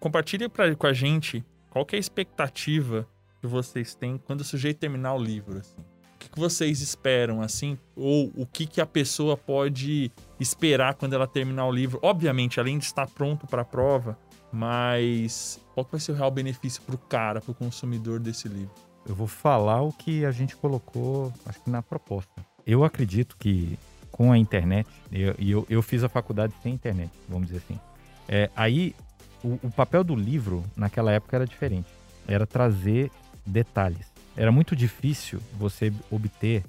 compartilhe 0.00 0.48
pra, 0.48 0.74
com 0.74 0.86
a 0.88 0.92
gente 0.92 1.44
qual 1.70 1.86
que 1.86 1.94
é 1.94 1.98
a 1.98 2.00
expectativa 2.00 3.08
que 3.40 3.46
vocês 3.46 3.94
têm 3.94 4.18
quando 4.18 4.40
o 4.40 4.44
sujeito 4.44 4.78
terminar 4.78 5.14
o 5.14 5.22
livro? 5.22 5.58
Assim? 5.58 5.78
O 5.78 6.18
que, 6.18 6.28
que 6.28 6.38
vocês 6.38 6.80
esperam, 6.80 7.40
assim? 7.40 7.78
Ou 7.94 8.32
o 8.36 8.44
que, 8.46 8.66
que 8.66 8.80
a 8.80 8.86
pessoa 8.86 9.36
pode 9.36 10.10
esperar 10.40 10.94
quando 10.94 11.12
ela 11.12 11.26
terminar 11.26 11.66
o 11.66 11.72
livro? 11.72 12.00
Obviamente, 12.02 12.58
além 12.58 12.76
de 12.76 12.84
estar 12.84 13.06
pronto 13.06 13.46
para 13.46 13.62
a 13.62 13.64
prova, 13.64 14.18
mas 14.52 15.60
qual 15.72 15.84
que 15.84 15.92
vai 15.92 16.00
ser 16.00 16.12
o 16.12 16.14
real 16.16 16.30
benefício 16.30 16.82
para 16.82 16.94
o 16.94 16.98
cara, 16.98 17.40
para 17.40 17.52
o 17.52 17.54
consumidor 17.54 18.18
desse 18.18 18.48
livro? 18.48 18.74
Eu 19.06 19.14
vou 19.14 19.26
falar 19.26 19.82
o 19.82 19.92
que 19.92 20.24
a 20.24 20.32
gente 20.32 20.56
colocou, 20.56 21.32
acho 21.46 21.62
que 21.62 21.70
na 21.70 21.82
proposta. 21.82 22.44
Eu 22.66 22.82
acredito 22.82 23.36
que 23.36 23.78
com 24.14 24.30
a 24.30 24.38
internet, 24.38 24.88
e 25.10 25.22
eu, 25.22 25.34
eu, 25.40 25.66
eu, 25.68 25.82
fiz 25.82 26.04
a 26.04 26.08
faculdade 26.08 26.54
sem 26.62 26.72
internet, 26.72 27.10
vamos 27.28 27.48
dizer 27.48 27.58
assim. 27.58 27.80
É, 28.28 28.48
aí 28.54 28.94
o, 29.42 29.58
o 29.60 29.70
papel 29.72 30.04
do 30.04 30.14
livro 30.14 30.62
naquela 30.76 31.10
época 31.10 31.36
era 31.36 31.44
diferente. 31.44 31.88
Era 32.28 32.46
trazer 32.46 33.10
detalhes. 33.44 34.06
Era 34.36 34.52
muito 34.52 34.76
difícil 34.76 35.40
você 35.58 35.92
obter 36.12 36.62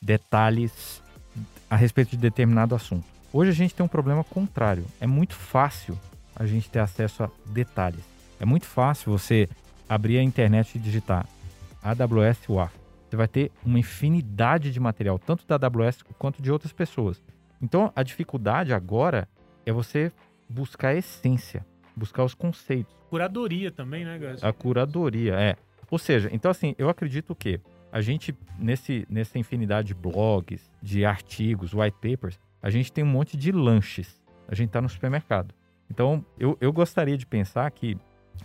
detalhes 0.00 1.02
a 1.70 1.74
respeito 1.74 2.10
de 2.10 2.18
determinado 2.18 2.74
assunto. 2.74 3.06
Hoje 3.32 3.50
a 3.50 3.54
gente 3.54 3.74
tem 3.74 3.84
um 3.84 3.88
problema 3.88 4.22
contrário. 4.22 4.84
É 5.00 5.06
muito 5.06 5.34
fácil 5.34 5.98
a 6.36 6.44
gente 6.44 6.68
ter 6.68 6.80
acesso 6.80 7.24
a 7.24 7.30
detalhes. 7.46 8.04
É 8.38 8.44
muito 8.44 8.66
fácil 8.66 9.10
você 9.10 9.48
abrir 9.88 10.18
a 10.18 10.22
internet 10.22 10.76
e 10.76 10.78
digitar 10.78 11.26
AWS 11.82 12.46
WAF. 12.46 12.79
Você 13.10 13.16
vai 13.16 13.26
ter 13.26 13.50
uma 13.66 13.78
infinidade 13.78 14.70
de 14.70 14.78
material, 14.78 15.18
tanto 15.18 15.44
da 15.44 15.56
AWS 15.56 16.04
quanto 16.16 16.40
de 16.40 16.52
outras 16.52 16.72
pessoas. 16.72 17.20
Então 17.60 17.92
a 17.94 18.04
dificuldade 18.04 18.72
agora 18.72 19.28
é 19.66 19.72
você 19.72 20.12
buscar 20.48 20.90
a 20.90 20.94
essência, 20.94 21.66
buscar 21.96 22.22
os 22.22 22.34
conceitos. 22.34 22.96
Curadoria 23.10 23.72
também, 23.72 24.04
né, 24.04 24.16
Gus? 24.16 24.44
A 24.44 24.52
curadoria, 24.52 25.34
é. 25.34 25.56
Ou 25.90 25.98
seja, 25.98 26.30
então 26.32 26.52
assim, 26.52 26.76
eu 26.78 26.88
acredito 26.88 27.34
que 27.34 27.60
a 27.90 28.00
gente, 28.00 28.32
nesse, 28.56 29.04
nessa 29.10 29.40
infinidade 29.40 29.88
de 29.88 29.94
blogs, 29.94 30.70
de 30.80 31.04
artigos, 31.04 31.74
white 31.74 31.96
papers, 32.00 32.38
a 32.62 32.70
gente 32.70 32.92
tem 32.92 33.02
um 33.02 33.08
monte 33.08 33.36
de 33.36 33.50
lanches. 33.50 34.22
A 34.46 34.54
gente 34.54 34.68
está 34.68 34.80
no 34.80 34.88
supermercado. 34.88 35.52
Então, 35.90 36.24
eu, 36.38 36.56
eu 36.60 36.72
gostaria 36.72 37.18
de 37.18 37.26
pensar 37.26 37.68
que, 37.72 37.98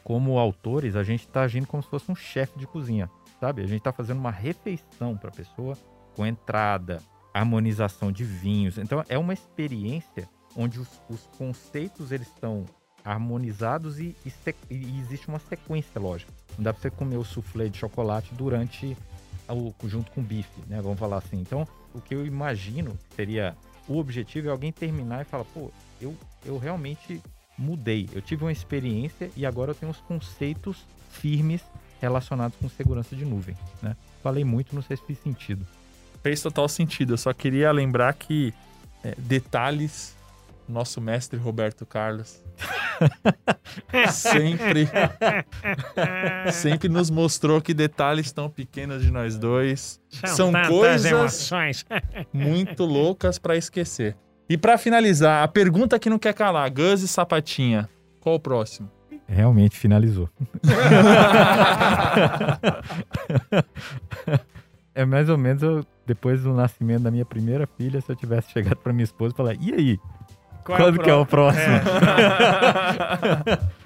como 0.03 0.39
autores, 0.39 0.95
a 0.95 1.03
gente 1.03 1.21
está 1.21 1.43
agindo 1.43 1.67
como 1.67 1.83
se 1.83 1.89
fosse 1.89 2.11
um 2.11 2.15
chefe 2.15 2.57
de 2.57 2.65
cozinha, 2.65 3.07
sabe? 3.39 3.61
A 3.61 3.67
gente 3.67 3.79
está 3.79 3.91
fazendo 3.91 4.19
uma 4.19 4.31
refeição 4.31 5.17
para 5.17 5.29
a 5.29 5.33
pessoa 5.33 5.77
com 6.15 6.25
entrada, 6.25 7.01
harmonização 7.33 8.11
de 8.11 8.23
vinhos. 8.23 8.77
Então, 8.77 9.03
é 9.09 9.17
uma 9.17 9.33
experiência 9.33 10.29
onde 10.55 10.79
os, 10.79 10.87
os 11.09 11.27
conceitos 11.37 12.11
eles 12.11 12.27
estão 12.27 12.65
harmonizados 13.03 13.99
e, 13.99 14.15
e, 14.25 14.33
e, 14.69 14.99
existe 14.99 15.27
uma 15.27 15.37
sequência 15.37 15.99
lógica. 16.01 16.31
Não 16.57 16.63
dá 16.63 16.73
para 16.73 16.81
você 16.81 16.89
comer 16.89 17.17
o 17.17 17.23
soufflé 17.23 17.67
de 17.67 17.77
chocolate 17.77 18.33
durante 18.33 18.97
o, 19.47 19.73
junto 19.87 20.11
com 20.11 20.21
o 20.21 20.23
bife, 20.23 20.61
né? 20.67 20.81
Vamos 20.81 20.97
falar 20.97 21.17
assim. 21.17 21.37
Então, 21.39 21.67
o 21.93 22.01
que 22.01 22.15
eu 22.15 22.25
imagino 22.25 22.97
seria 23.15 23.55
o 23.87 23.97
objetivo 23.99 24.47
é 24.47 24.51
alguém 24.51 24.71
terminar 24.71 25.21
e 25.21 25.25
falar, 25.25 25.45
pô, 25.45 25.71
eu, 26.01 26.15
eu 26.43 26.57
realmente 26.57 27.21
mudei. 27.57 28.09
Eu 28.11 28.21
tive 28.21 28.43
uma 28.43 28.51
experiência 28.51 29.29
e 29.35 29.45
agora 29.45 29.71
eu 29.71 29.75
tenho 29.75 29.91
os 29.91 29.99
conceitos 30.01 30.83
firmes 31.11 31.61
relacionados 32.01 32.57
com 32.57 32.69
segurança 32.69 33.15
de 33.15 33.25
nuvem, 33.25 33.55
né? 33.81 33.95
Falei 34.23 34.43
muito, 34.43 34.73
não 34.73 34.81
sei 34.81 34.97
se 34.97 35.03
fez 35.03 35.19
sentido. 35.19 35.65
Fez 36.23 36.41
total 36.41 36.67
sentido. 36.67 37.13
Eu 37.13 37.17
só 37.17 37.33
queria 37.33 37.71
lembrar 37.71 38.13
que 38.13 38.53
é, 39.03 39.13
detalhes, 39.17 40.15
nosso 40.67 40.99
mestre 40.99 41.37
Roberto 41.37 41.85
Carlos 41.85 42.43
sempre, 44.11 44.89
sempre 46.51 46.89
nos 46.89 47.09
mostrou 47.09 47.61
que 47.61 47.73
detalhes 47.73 48.31
tão 48.31 48.49
pequenos 48.49 49.03
de 49.03 49.11
nós 49.11 49.37
dois 49.37 50.01
são, 50.09 50.51
são 50.51 50.51
coisas 50.67 51.11
emoções. 51.11 51.85
muito 52.33 52.85
loucas 52.85 53.37
para 53.37 53.55
esquecer. 53.55 54.15
E 54.47 54.57
para 54.57 54.77
finalizar, 54.77 55.43
a 55.43 55.47
pergunta 55.47 55.97
que 55.97 56.09
não 56.09 56.19
quer 56.19 56.33
calar, 56.33 56.69
Gus 56.71 57.01
e 57.01 57.07
Sapatinha, 57.07 57.89
qual 58.19 58.35
o 58.35 58.39
próximo? 58.39 58.91
Realmente 59.27 59.77
finalizou. 59.77 60.29
é 64.93 65.03
mais 65.03 65.29
ou 65.29 65.37
menos 65.37 65.63
eu, 65.63 65.83
depois 66.05 66.43
do 66.43 66.53
nascimento 66.53 67.03
da 67.03 67.11
minha 67.11 67.25
primeira 67.25 67.65
filha, 67.65 67.99
se 68.01 68.11
eu 68.11 68.15
tivesse 68.15 68.51
chegado 68.51 68.77
para 68.77 68.93
minha 68.93 69.03
esposa 69.03 69.33
e 69.33 69.37
falar, 69.37 69.55
e 69.55 69.73
aí? 69.73 69.99
Qual 70.65 70.79
Quando 70.79 70.99
é 70.99 71.03
que 71.03 71.09
é 71.09 71.13
o 71.13 71.25
próximo? 71.27 71.75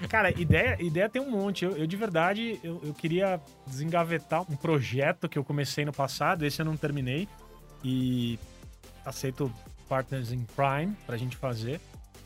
Cara, 0.08 0.30
ideia, 0.30 0.78
ideia 0.80 1.10
tem 1.10 1.20
um 1.20 1.30
monte. 1.30 1.64
Eu, 1.64 1.76
eu 1.76 1.86
de 1.86 1.94
verdade, 1.94 2.58
eu, 2.64 2.80
eu, 2.82 2.94
queria 2.94 3.38
desengavetar 3.66 4.50
um 4.50 4.56
projeto 4.56 5.28
que 5.28 5.38
eu 5.38 5.44
comecei 5.44 5.84
no 5.84 5.92
passado, 5.92 6.46
esse 6.46 6.62
eu 6.62 6.64
não 6.64 6.78
terminei. 6.78 7.28
E 7.84 8.38
aceito 9.04 9.52
Partners 9.90 10.32
in 10.32 10.46
Prime 10.56 10.96
pra 11.06 11.18
gente 11.18 11.36
fazer. 11.36 11.82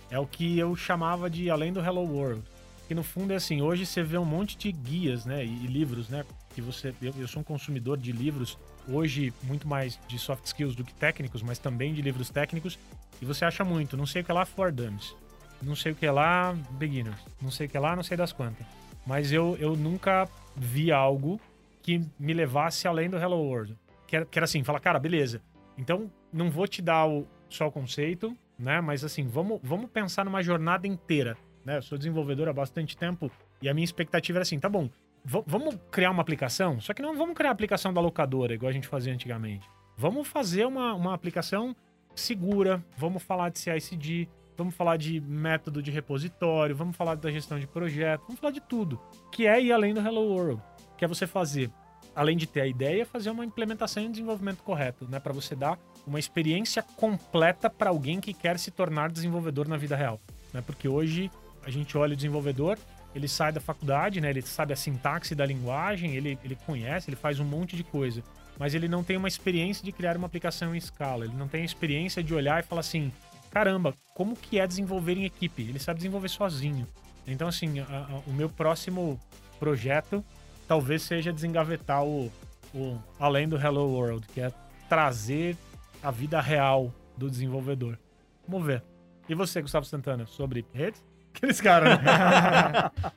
É 0.09 0.21
o 0.21 0.27
que 0.27 0.57
eu 0.57 0.77
chamava 0.77 1.29
de 1.29 1.51
Além 1.51 1.73
do 1.73 1.81
Hello 1.81 2.03
World. 2.03 2.43
Que 2.87 2.95
no 2.95 3.03
fundo 3.03 3.33
é 3.33 3.37
assim, 3.37 3.63
hoje 3.63 3.87
você 3.87 4.03
vê 4.03 4.19
um 4.19 4.25
monte 4.25 4.59
de 4.59 4.71
guias, 4.71 5.25
né? 5.25 5.45
E, 5.45 5.49
e 5.49 5.67
livros, 5.67 6.09
né? 6.09 6.25
Que 6.55 6.61
você. 6.61 6.95
Eu, 7.01 7.15
eu 7.19 7.29
sou 7.29 7.41
um 7.41 7.45
consumidor 7.45 7.97
de 7.97 8.13
livros 8.13 8.59
hoje 8.89 9.33
muito 9.43 9.67
mais 9.67 9.99
de 10.07 10.19
soft 10.19 10.45
skills 10.45 10.77
do 10.77 10.85
que 10.85 10.93
técnicos, 10.95 11.43
mas 11.43 11.59
também 11.59 11.95
de 11.95 12.03
livros 12.03 12.29
técnicos. 12.29 12.79
E 13.23 13.25
você 13.25 13.45
acha 13.45 13.65
muito, 13.65 13.97
não 13.97 14.07
sei 14.07 14.23
o 14.23 14.25
que 14.25 14.31
é 14.31 14.35
lá 14.35 14.45
for 14.45 14.71
dummies, 14.71 15.15
não 15.63 15.75
sei 15.75 15.93
o 15.93 15.95
que 15.95 16.05
é 16.05 16.13
lá 16.13 16.55
beginners, 16.73 17.21
não 17.41 17.51
sei 17.51 17.67
o 17.67 17.71
que 17.71 17.77
é 17.77 17.81
lá, 17.81 17.97
não 17.97 18.03
sei 18.03 18.17
das 18.17 18.33
quantas. 18.33 18.67
Mas 19.07 19.33
eu, 19.33 19.57
eu 19.59 19.77
nunca 19.77 20.29
vi 20.57 20.91
algo 20.93 21.41
que 21.83 22.01
me 22.19 22.33
levasse 22.33 22.89
além 22.89 23.11
do 23.11 23.17
Hello 23.17 23.37
World. 23.37 23.77
Que 24.07 24.17
era, 24.17 24.25
que 24.25 24.39
era 24.39 24.45
assim, 24.45 24.65
falar, 24.65 24.81
cara, 24.81 24.99
beleza. 24.99 25.43
Então, 25.77 26.11
não 26.33 26.51
vou 26.51 26.67
te 26.67 26.81
dar 26.81 27.07
o, 27.07 27.27
só 27.49 27.67
o 27.67 27.73
conceito, 27.73 28.37
né? 28.59 28.81
Mas 28.81 29.05
assim, 29.05 29.27
vamos, 29.27 29.61
vamos 29.63 29.91
pensar 29.91 30.25
numa 30.25 30.43
jornada 30.43 30.87
inteira. 30.87 31.37
Né? 31.65 31.79
Eu 31.79 31.83
sou 31.83 31.97
desenvolvedor 31.97 32.49
há 32.49 32.53
bastante 32.53 32.97
tempo 32.97 33.31
e 33.63 33.69
a 33.69 33.75
minha 33.75 33.85
expectativa 33.85 34.39
era 34.39 34.43
assim, 34.43 34.59
tá 34.59 34.69
bom, 34.69 34.91
vamos 35.25 35.77
criar 35.91 36.11
uma 36.11 36.21
aplicação, 36.21 36.81
só 36.81 36.93
que 36.93 37.01
não 37.01 37.17
vamos 37.17 37.35
criar 37.35 37.51
a 37.51 37.53
aplicação 37.53 37.93
da 37.93 38.01
locadora, 38.01 38.55
igual 38.55 38.69
a 38.69 38.73
gente 38.73 38.87
fazia 38.87 39.13
antigamente. 39.13 39.69
Vamos 39.97 40.29
fazer 40.29 40.67
uma, 40.67 40.93
uma 40.93 41.15
aplicação 41.15 41.75
segura, 42.15 42.85
vamos 42.97 43.23
falar 43.23 43.49
de 43.49 43.59
CICD, 43.59 44.29
vamos 44.57 44.75
falar 44.75 44.97
de 44.97 45.21
método 45.21 45.83
de 45.83 45.91
repositório, 45.91 46.77
vamos 46.77 46.97
falar 46.97 47.17
da 47.17 47.31
gestão 47.31 47.59
de 47.59 47.67
projeto, 47.67 48.23
vamos 48.27 48.41
falar 48.41 48.53
de 48.53 48.61
tudo, 48.61 49.01
que 49.33 49.47
é 49.47 49.61
ir 49.61 49.73
além 49.73 49.95
do 49.95 50.01
Hello 50.01 50.23
World, 50.23 50.63
que 50.99 51.05
é 51.05 51.09
você 51.09 51.27
fazer, 51.27 51.71
além 52.15 52.37
de 52.37 52.47
ter 52.47 52.61
a 52.61 52.67
ideia, 52.67 53.07
fazer 53.07 53.31
uma 53.31 53.45
implementação 53.45 54.03
e 54.03 54.07
um 54.07 54.11
desenvolvimento 54.11 54.63
correto, 54.63 55.09
né, 55.09 55.19
para 55.19 55.33
você 55.33 55.57
dar 55.57 55.79
uma 56.07 56.19
experiência 56.19 56.83
completa 56.83 57.71
para 57.71 57.91
alguém 57.91 58.21
que 58.21 58.35
quer 58.35 58.59
se 58.59 58.71
tornar 58.71 59.11
desenvolvedor 59.11 59.67
na 59.67 59.77
vida 59.77 59.97
real, 59.97 60.21
né? 60.53 60.63
Porque 60.65 60.87
hoje 60.87 61.31
a 61.67 61.71
gente 61.71 61.97
olha 61.97 62.13
o 62.13 62.17
desenvolvedor 62.17 62.79
ele 63.15 63.29
sai 63.29 63.53
da 63.53 63.61
faculdade, 63.61 64.21
né? 64.21 64.29
Ele 64.29 64.43
sabe 64.43 64.73
a 64.73 64.77
sintaxe 64.77 65.35
da 65.35 65.47
linguagem, 65.47 66.17
ele, 66.17 66.39
ele 66.43 66.57
conhece, 66.67 67.09
ele 67.09 67.17
faz 67.17 67.39
um 67.39 67.45
monte 67.45 67.77
de 67.77 67.85
coisa. 67.85 68.23
Mas 68.59 68.75
ele 68.75 68.89
não 68.89 69.05
tem 69.05 69.17
uma 69.17 69.29
experiência 69.29 69.85
de 69.85 69.93
criar 69.93 70.17
uma 70.17 70.27
aplicação 70.27 70.75
em 70.75 70.79
escala. 70.79 71.25
Ele 71.25 71.35
não 71.37 71.47
tem 71.47 71.63
a 71.63 71.65
experiência 71.65 72.23
de 72.23 72.35
olhar 72.35 72.63
e 72.63 72.67
falar 72.67 72.81
assim: 72.81 73.13
caramba, 73.51 73.95
como 74.15 74.37
que 74.37 74.59
é 74.59 74.67
desenvolver 74.67 75.17
em 75.17 75.25
equipe? 75.25 75.63
Ele 75.63 75.79
sabe 75.79 75.99
desenvolver 75.99 76.29
sozinho. 76.29 76.87
Então, 77.27 77.49
assim, 77.49 77.79
a, 77.79 77.85
a, 77.85 78.23
o 78.27 78.33
meu 78.33 78.49
próximo 78.49 79.19
projeto 79.61 80.25
talvez 80.67 81.03
seja 81.03 81.33
desengavetar 81.33 82.05
o, 82.05 82.33
o 82.75 82.99
Além 83.19 83.49
do 83.49 83.57
Hello 83.57 83.89
World, 83.93 84.27
que 84.29 84.41
é 84.41 84.53
trazer 84.89 85.57
a 86.03 86.11
vida 86.11 86.41
real 86.41 86.93
do 87.17 87.31
desenvolvedor. 87.31 87.99
Vamos 88.47 88.67
ver. 88.67 88.83
E 89.29 89.35
você, 89.35 89.63
Gustavo 89.63 89.87
Santana, 89.87 90.27
sobre 90.27 90.67
redes? 90.73 91.03
Aqueles 91.35 91.61
caras, 91.61 91.99
né? 92.03 93.13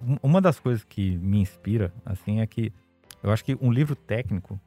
Uma 0.22 0.40
das 0.40 0.60
coisas 0.60 0.84
que 0.84 1.16
me 1.16 1.40
inspira, 1.40 1.92
assim, 2.06 2.40
é 2.40 2.46
que 2.46 2.72
eu 3.22 3.30
acho 3.30 3.44
que 3.44 3.56
um 3.60 3.72
livro 3.72 3.96
técnico, 3.96 4.60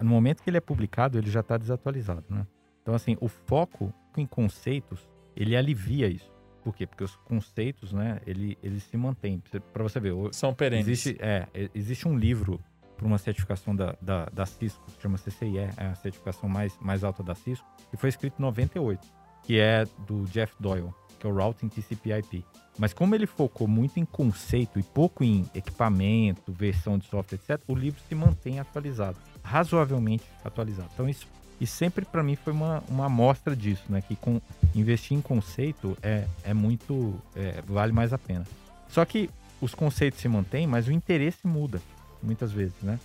no 0.00 0.08
momento 0.08 0.42
que 0.42 0.50
ele 0.50 0.56
é 0.56 0.60
publicado, 0.60 1.18
ele 1.18 1.30
já 1.30 1.40
está 1.40 1.56
desatualizado, 1.56 2.24
né? 2.30 2.46
Então, 2.82 2.94
assim, 2.94 3.16
o 3.20 3.26
foco 3.26 3.92
em 4.16 4.24
conceitos, 4.24 5.08
ele 5.34 5.56
alivia 5.56 6.06
isso. 6.06 6.32
Por 6.62 6.74
quê? 6.74 6.86
Porque 6.86 7.02
os 7.02 7.16
conceitos, 7.16 7.92
né, 7.92 8.20
ele, 8.26 8.56
eles 8.62 8.84
se 8.84 8.96
mantêm. 8.96 9.42
Para 9.72 9.82
você 9.82 9.98
ver. 9.98 10.12
São 10.32 10.54
perenes. 10.54 10.86
Existe, 10.86 11.16
é, 11.20 11.46
existe 11.74 12.06
um 12.06 12.16
livro 12.16 12.60
para 12.96 13.06
uma 13.06 13.18
certificação 13.18 13.74
da, 13.74 13.96
da, 14.00 14.26
da 14.26 14.46
Cisco, 14.46 14.84
que 14.86 15.02
chama 15.02 15.18
CCIE, 15.18 15.58
é 15.58 15.86
a 15.86 15.94
certificação 15.94 16.48
mais, 16.48 16.78
mais 16.80 17.04
alta 17.04 17.22
da 17.22 17.34
Cisco, 17.34 17.66
que 17.90 17.96
foi 17.96 18.08
escrito 18.08 18.38
em 18.38 18.42
98, 18.42 19.06
que 19.46 19.58
é 19.58 19.86
do 20.06 20.24
Jeff 20.26 20.52
Doyle 20.58 20.92
que 21.18 21.26
é 21.26 21.30
o 21.30 21.34
Routing 21.34 21.68
TCP/IP. 21.68 22.44
Mas 22.78 22.92
como 22.92 23.14
ele 23.14 23.26
focou 23.26 23.66
muito 23.66 23.98
em 23.98 24.04
conceito 24.04 24.78
e 24.78 24.82
pouco 24.82 25.24
em 25.24 25.48
equipamento, 25.54 26.52
versão 26.52 26.98
de 26.98 27.06
software, 27.06 27.38
etc., 27.42 27.60
o 27.66 27.74
livro 27.74 28.00
se 28.06 28.14
mantém 28.14 28.60
atualizado, 28.60 29.16
razoavelmente 29.42 30.24
atualizado. 30.44 30.90
Então 30.92 31.08
isso 31.08 31.26
e 31.58 31.66
sempre 31.66 32.04
para 32.04 32.22
mim 32.22 32.36
foi 32.36 32.52
uma, 32.52 32.84
uma 32.86 33.06
amostra 33.06 33.56
disso, 33.56 33.84
né? 33.88 34.02
Que 34.02 34.14
com, 34.14 34.42
investir 34.74 35.16
em 35.16 35.22
conceito 35.22 35.96
é, 36.02 36.26
é 36.44 36.52
muito. 36.52 37.14
É, 37.34 37.62
vale 37.66 37.92
mais 37.92 38.12
a 38.12 38.18
pena. 38.18 38.46
Só 38.88 39.02
que 39.06 39.30
os 39.58 39.74
conceitos 39.74 40.20
se 40.20 40.28
mantêm, 40.28 40.66
mas 40.66 40.86
o 40.86 40.92
interesse 40.92 41.46
muda, 41.46 41.80
muitas 42.22 42.52
vezes, 42.52 42.74
né? 42.82 43.00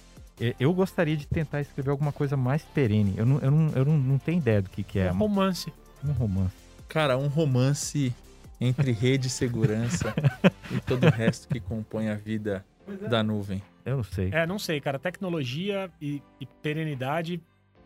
Eu 0.59 0.73
gostaria 0.73 1.15
de 1.15 1.27
tentar 1.27 1.61
escrever 1.61 1.91
alguma 1.91 2.11
coisa 2.11 2.35
mais 2.35 2.63
perene. 2.63 3.13
Eu 3.15 3.25
não, 3.25 3.39
eu 3.39 3.51
não, 3.51 3.69
eu 3.73 3.85
não, 3.85 3.97
não 3.97 4.17
tenho 4.17 4.39
ideia 4.39 4.61
do 4.61 4.69
que, 4.69 4.83
que 4.83 4.97
é. 4.97 5.11
Um 5.11 5.17
romance. 5.17 5.71
Um 6.03 6.11
romance. 6.11 6.55
Cara, 6.87 7.17
um 7.17 7.27
romance 7.27 8.13
entre 8.59 8.91
rede 8.91 9.27
e 9.27 9.29
segurança 9.29 10.13
e 10.71 10.79
todo 10.81 11.07
o 11.07 11.09
resto 11.09 11.47
que 11.47 11.59
compõe 11.59 12.09
a 12.09 12.15
vida 12.15 12.65
é. 12.87 13.07
da 13.07 13.23
nuvem. 13.23 13.61
Eu 13.85 13.97
não 13.97 14.03
sei. 14.03 14.29
É, 14.31 14.45
não 14.45 14.59
sei, 14.59 14.79
cara. 14.79 14.99
Tecnologia 14.99 15.89
e, 16.01 16.21
e 16.39 16.45
perenidade, 16.45 17.41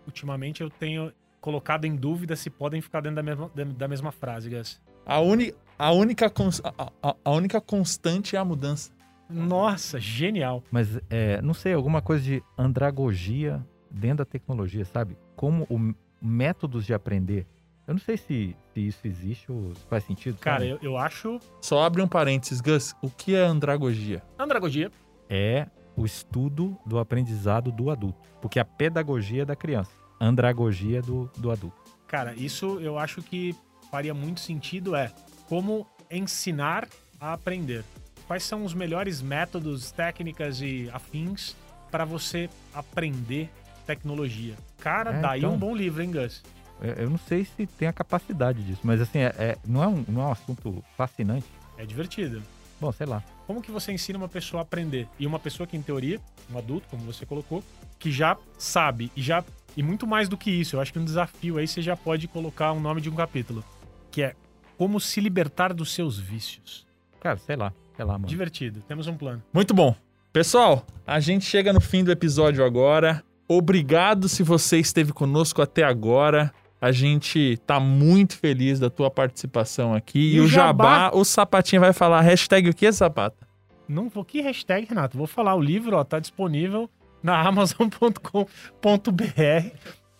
ultimamente 0.06 0.62
eu 0.62 0.70
tenho 0.70 1.14
colocado 1.40 1.86
em 1.86 1.96
dúvida 1.96 2.36
se 2.36 2.50
podem 2.50 2.82
ficar 2.82 3.02
dentro 3.02 3.18
da 3.18 3.24
mesma, 3.24 3.52
da 3.78 3.88
mesma 3.88 4.12
frase, 4.12 4.50
Gus. 4.50 4.82
A, 5.06 5.20
uni, 5.20 5.54
a, 5.78 5.92
única, 5.92 6.26
a, 6.26 6.92
a, 7.02 7.16
a 7.24 7.32
única 7.32 7.62
constante 7.62 8.36
é 8.36 8.40
a 8.40 8.44
mudança. 8.44 8.92
Nossa, 9.30 10.00
genial. 10.00 10.64
Mas, 10.72 11.00
é, 11.10 11.42
não 11.42 11.54
sei, 11.54 11.74
alguma 11.74 12.02
coisa 12.02 12.24
de 12.24 12.44
andragogia 12.58 13.66
dentro 13.90 14.18
da 14.18 14.26
tecnologia, 14.26 14.86
sabe? 14.86 15.18
Como 15.36 15.66
o 15.70 15.94
métodos 16.22 16.86
de 16.86 16.94
aprender 16.94 17.46
eu 17.88 17.94
não 17.94 18.02
sei 18.02 18.18
se, 18.18 18.56
se 18.74 18.88
isso 18.88 19.06
existe 19.06 19.52
ou 19.52 19.74
se 19.76 19.82
faz 19.88 20.04
sentido. 20.04 20.38
Cara, 20.40 20.66
eu, 20.66 20.80
eu 20.82 20.98
acho. 20.98 21.40
Só 21.62 21.84
abre 21.84 22.02
um 22.02 22.08
parênteses, 22.08 22.60
Gus. 22.60 22.96
O 23.02 23.10
que 23.10 23.36
é 23.36 23.42
andragogia? 23.42 24.24
Andragogia 24.40 24.92
é 25.30 25.68
o 25.96 26.06
estudo 26.06 26.78
do 26.86 26.98
aprendizado 26.98 27.72
do 27.72 27.90
adulto. 27.90 28.20
Porque 28.42 28.60
a 28.60 28.66
pedagogia 28.66 29.44
é 29.44 29.46
da 29.46 29.56
criança, 29.56 29.92
andragogia 30.20 31.00
é 31.00 31.02
do, 31.02 31.30
do 31.38 31.52
adulto. 31.52 31.80
Cara, 32.08 32.34
isso 32.34 32.80
eu 32.80 32.98
acho 32.98 33.22
que 33.22 33.56
faria 33.92 34.14
muito 34.14 34.40
sentido 34.40 34.96
é 34.96 35.12
como 35.48 35.88
ensinar 36.10 36.88
a 37.20 37.34
aprender. 37.34 37.84
Quais 38.28 38.44
são 38.44 38.66
os 38.66 38.74
melhores 38.74 39.22
métodos, 39.22 39.92
técnicas 39.92 40.60
e 40.60 40.90
afins 40.92 41.56
para 41.92 42.04
você 42.04 42.50
aprender 42.74 43.50
tecnologia? 43.86 44.56
Cara, 44.80 45.12
é, 45.12 45.22
daí 45.22 45.40
então... 45.40 45.54
um 45.54 45.58
bom 45.58 45.76
livro, 45.76 46.02
hein, 46.02 46.12
Gus? 46.12 46.44
É, 46.82 47.04
eu 47.04 47.10
não 47.10 47.18
sei 47.18 47.46
se 47.46 47.66
tem 47.66 47.88
a 47.88 47.94
capacidade 47.94 48.62
disso, 48.64 48.82
mas 48.84 49.02
assim, 49.02 49.20
é, 49.20 49.34
é, 49.38 49.58
não, 49.66 49.84
é 49.84 49.88
um, 49.88 50.06
não 50.08 50.22
é 50.22 50.26
um 50.26 50.32
assunto 50.32 50.84
fascinante. 50.98 51.46
É 51.78 51.86
divertido. 51.86 52.42
Bom, 52.80 52.92
sei 52.92 53.06
lá. 53.06 53.24
Como 53.48 53.62
que 53.62 53.72
você 53.72 53.92
ensina 53.92 54.18
uma 54.18 54.28
pessoa 54.28 54.62
a 54.62 54.64
aprender? 54.64 55.08
E 55.20 55.26
uma 55.26 55.40
pessoa 55.40 55.68
que, 55.68 55.78
em 55.78 55.82
teoria, 55.82 56.20
um 56.52 56.58
adulto, 56.58 56.88
como 56.90 57.04
você 57.04 57.26
colocou, 57.26 57.64
que 58.00 58.12
já 58.12 58.38
sabe 58.58 59.12
e 59.16 59.22
já. 59.22 59.44
E 59.78 59.84
muito 59.84 60.08
mais 60.08 60.28
do 60.28 60.38
que 60.38 60.50
isso, 60.50 60.76
eu 60.76 60.82
acho 60.82 60.92
que 60.92 61.00
um 61.00 61.06
desafio 61.06 61.58
aí 61.58 61.68
você 61.68 61.82
já 61.82 61.96
pode 61.96 62.28
colocar 62.28 62.72
o 62.72 62.78
um 62.78 62.80
nome 62.80 63.02
de 63.02 63.10
um 63.10 63.16
capítulo. 63.16 63.64
Que 64.12 64.24
é 64.24 64.36
como 64.78 65.00
se 65.00 65.22
libertar 65.22 65.74
dos 65.74 65.94
seus 65.94 66.18
vícios. 66.18 66.86
Cara, 67.20 67.38
sei 67.38 67.56
lá, 67.56 67.74
sei 67.96 68.06
lá, 68.06 68.14
mano. 68.14 68.28
Divertido. 68.28 68.82
Temos 68.88 69.08
um 69.08 69.16
plano. 69.16 69.44
Muito 69.54 69.74
bom. 69.74 69.96
Pessoal, 70.32 70.86
a 71.08 71.20
gente 71.20 71.46
chega 71.46 71.72
no 71.72 71.80
fim 71.80 72.04
do 72.04 72.12
episódio 72.12 72.66
agora. 72.66 73.24
Obrigado 73.48 74.28
se 74.28 74.44
você 74.44 74.80
esteve 74.80 75.14
conosco 75.14 75.62
até 75.62 75.84
agora. 75.84 76.54
A 76.80 76.92
gente 76.92 77.58
tá 77.66 77.80
muito 77.80 78.38
feliz 78.38 78.80
da 78.80 78.90
tua 78.90 79.10
participação 79.10 79.94
aqui. 79.94 80.34
E, 80.34 80.36
E 80.36 80.40
o 80.42 80.48
Jabá, 80.48 81.06
Jabá? 81.06 81.18
o 81.18 81.24
Sapatinho 81.24 81.82
vai 81.82 81.94
falar 81.94 82.22
hashtag 82.22 82.70
o 82.70 82.74
que, 82.74 82.92
Sapata? 82.92 83.48
Não 83.88 84.10
vou 84.10 84.26
que 84.26 84.42
hashtag, 84.42 84.88
Renato. 84.88 85.18
Vou 85.18 85.28
falar 85.28 85.56
o 85.56 85.62
livro, 85.62 85.96
ó, 85.98 86.04
tá 86.04 86.20
disponível 86.20 86.90
na 87.24 87.40
amazon.com.br 87.48 88.46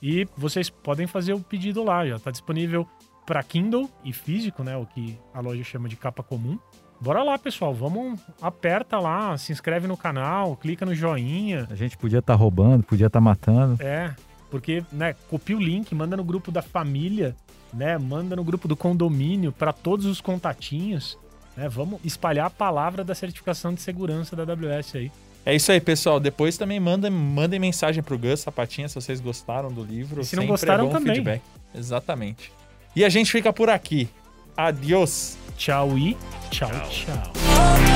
e 0.02 0.28
vocês 0.38 0.70
podem 0.70 1.08
fazer 1.08 1.34
o 1.34 1.40
pedido 1.40 1.84
lá, 1.84 2.06
já 2.06 2.20
tá 2.20 2.32
disponível 2.32 2.88
para 3.26 3.42
Kindle 3.42 3.90
e 4.04 4.14
físico, 4.14 4.64
né, 4.64 4.78
o 4.78 4.86
que 4.86 5.18
a 5.34 5.40
loja 5.40 5.64
chama 5.64 5.90
de 5.90 5.96
capa 5.96 6.22
comum. 6.22 6.60
Bora 7.02 7.24
lá, 7.24 7.38
pessoal, 7.38 7.74
vamos 7.74 8.20
aperta 8.42 9.00
lá, 9.00 9.38
se 9.38 9.52
inscreve 9.52 9.88
no 9.88 9.98
canal, 9.98 10.56
clica 10.56 10.86
no 10.86 10.96
joinha. 10.96 11.68
A 11.70 11.76
gente 11.76 11.98
podia 11.98 12.20
estar 12.20 12.36
roubando, 12.36 12.84
podia 12.84 13.08
estar 13.08 13.20
matando. 13.20 13.82
É, 13.82 14.16
porque, 14.50 14.84
né, 14.92 15.16
copia 15.30 15.58
o 15.58 15.60
link, 15.60 15.94
manda 15.94 16.16
no 16.16 16.24
grupo 16.24 16.52
da 16.52 16.62
família, 16.62 17.36
né, 17.74 17.98
manda 17.98 18.36
no 18.36 18.44
grupo 18.44 18.68
do 18.68 18.76
condomínio 18.76 19.52
para 19.52 19.74
todos 19.74 20.06
os 20.06 20.22
contatinhos, 20.22 21.18
né? 21.56 21.70
Vamos 21.70 22.00
espalhar 22.04 22.48
a 22.48 22.50
palavra 22.50 23.04
da 23.04 23.16
certificação 23.16 23.74
de 23.74 23.82
segurança 23.82 24.36
da 24.36 24.44
AWS 24.44 24.96
aí. 24.96 25.12
É 25.46 25.56
isso 25.56 25.72
aí, 25.72 25.80
pessoal. 25.80 26.20
Depois 26.20 26.58
também 26.58 26.80
mandem, 26.80 27.12
mandem 27.12 27.60
mensagem 27.60 28.02
pro 28.02 28.18
Gus 28.18 28.42
Sapatinha 28.42 28.90
se 28.90 28.96
vocês 28.96 29.22
gostaram 29.22 29.72
do 29.72 29.84
livro. 29.84 30.22
E 30.22 30.26
se 30.26 30.36
não 30.36 30.42
Sempre 30.42 30.52
gostaram 30.54 30.88
é 30.88 30.92
também. 30.92 31.14
feedback. 31.14 31.42
Exatamente. 31.74 32.52
E 32.96 33.06
a 33.06 33.10
gente 33.10 33.32
fica 33.32 33.54
por 33.54 33.70
aqui. 33.70 34.10
Adiós. 34.58 35.38
Tchau 35.56 35.98
e 35.98 36.18
tchau. 36.50 36.70
tchau. 36.90 37.95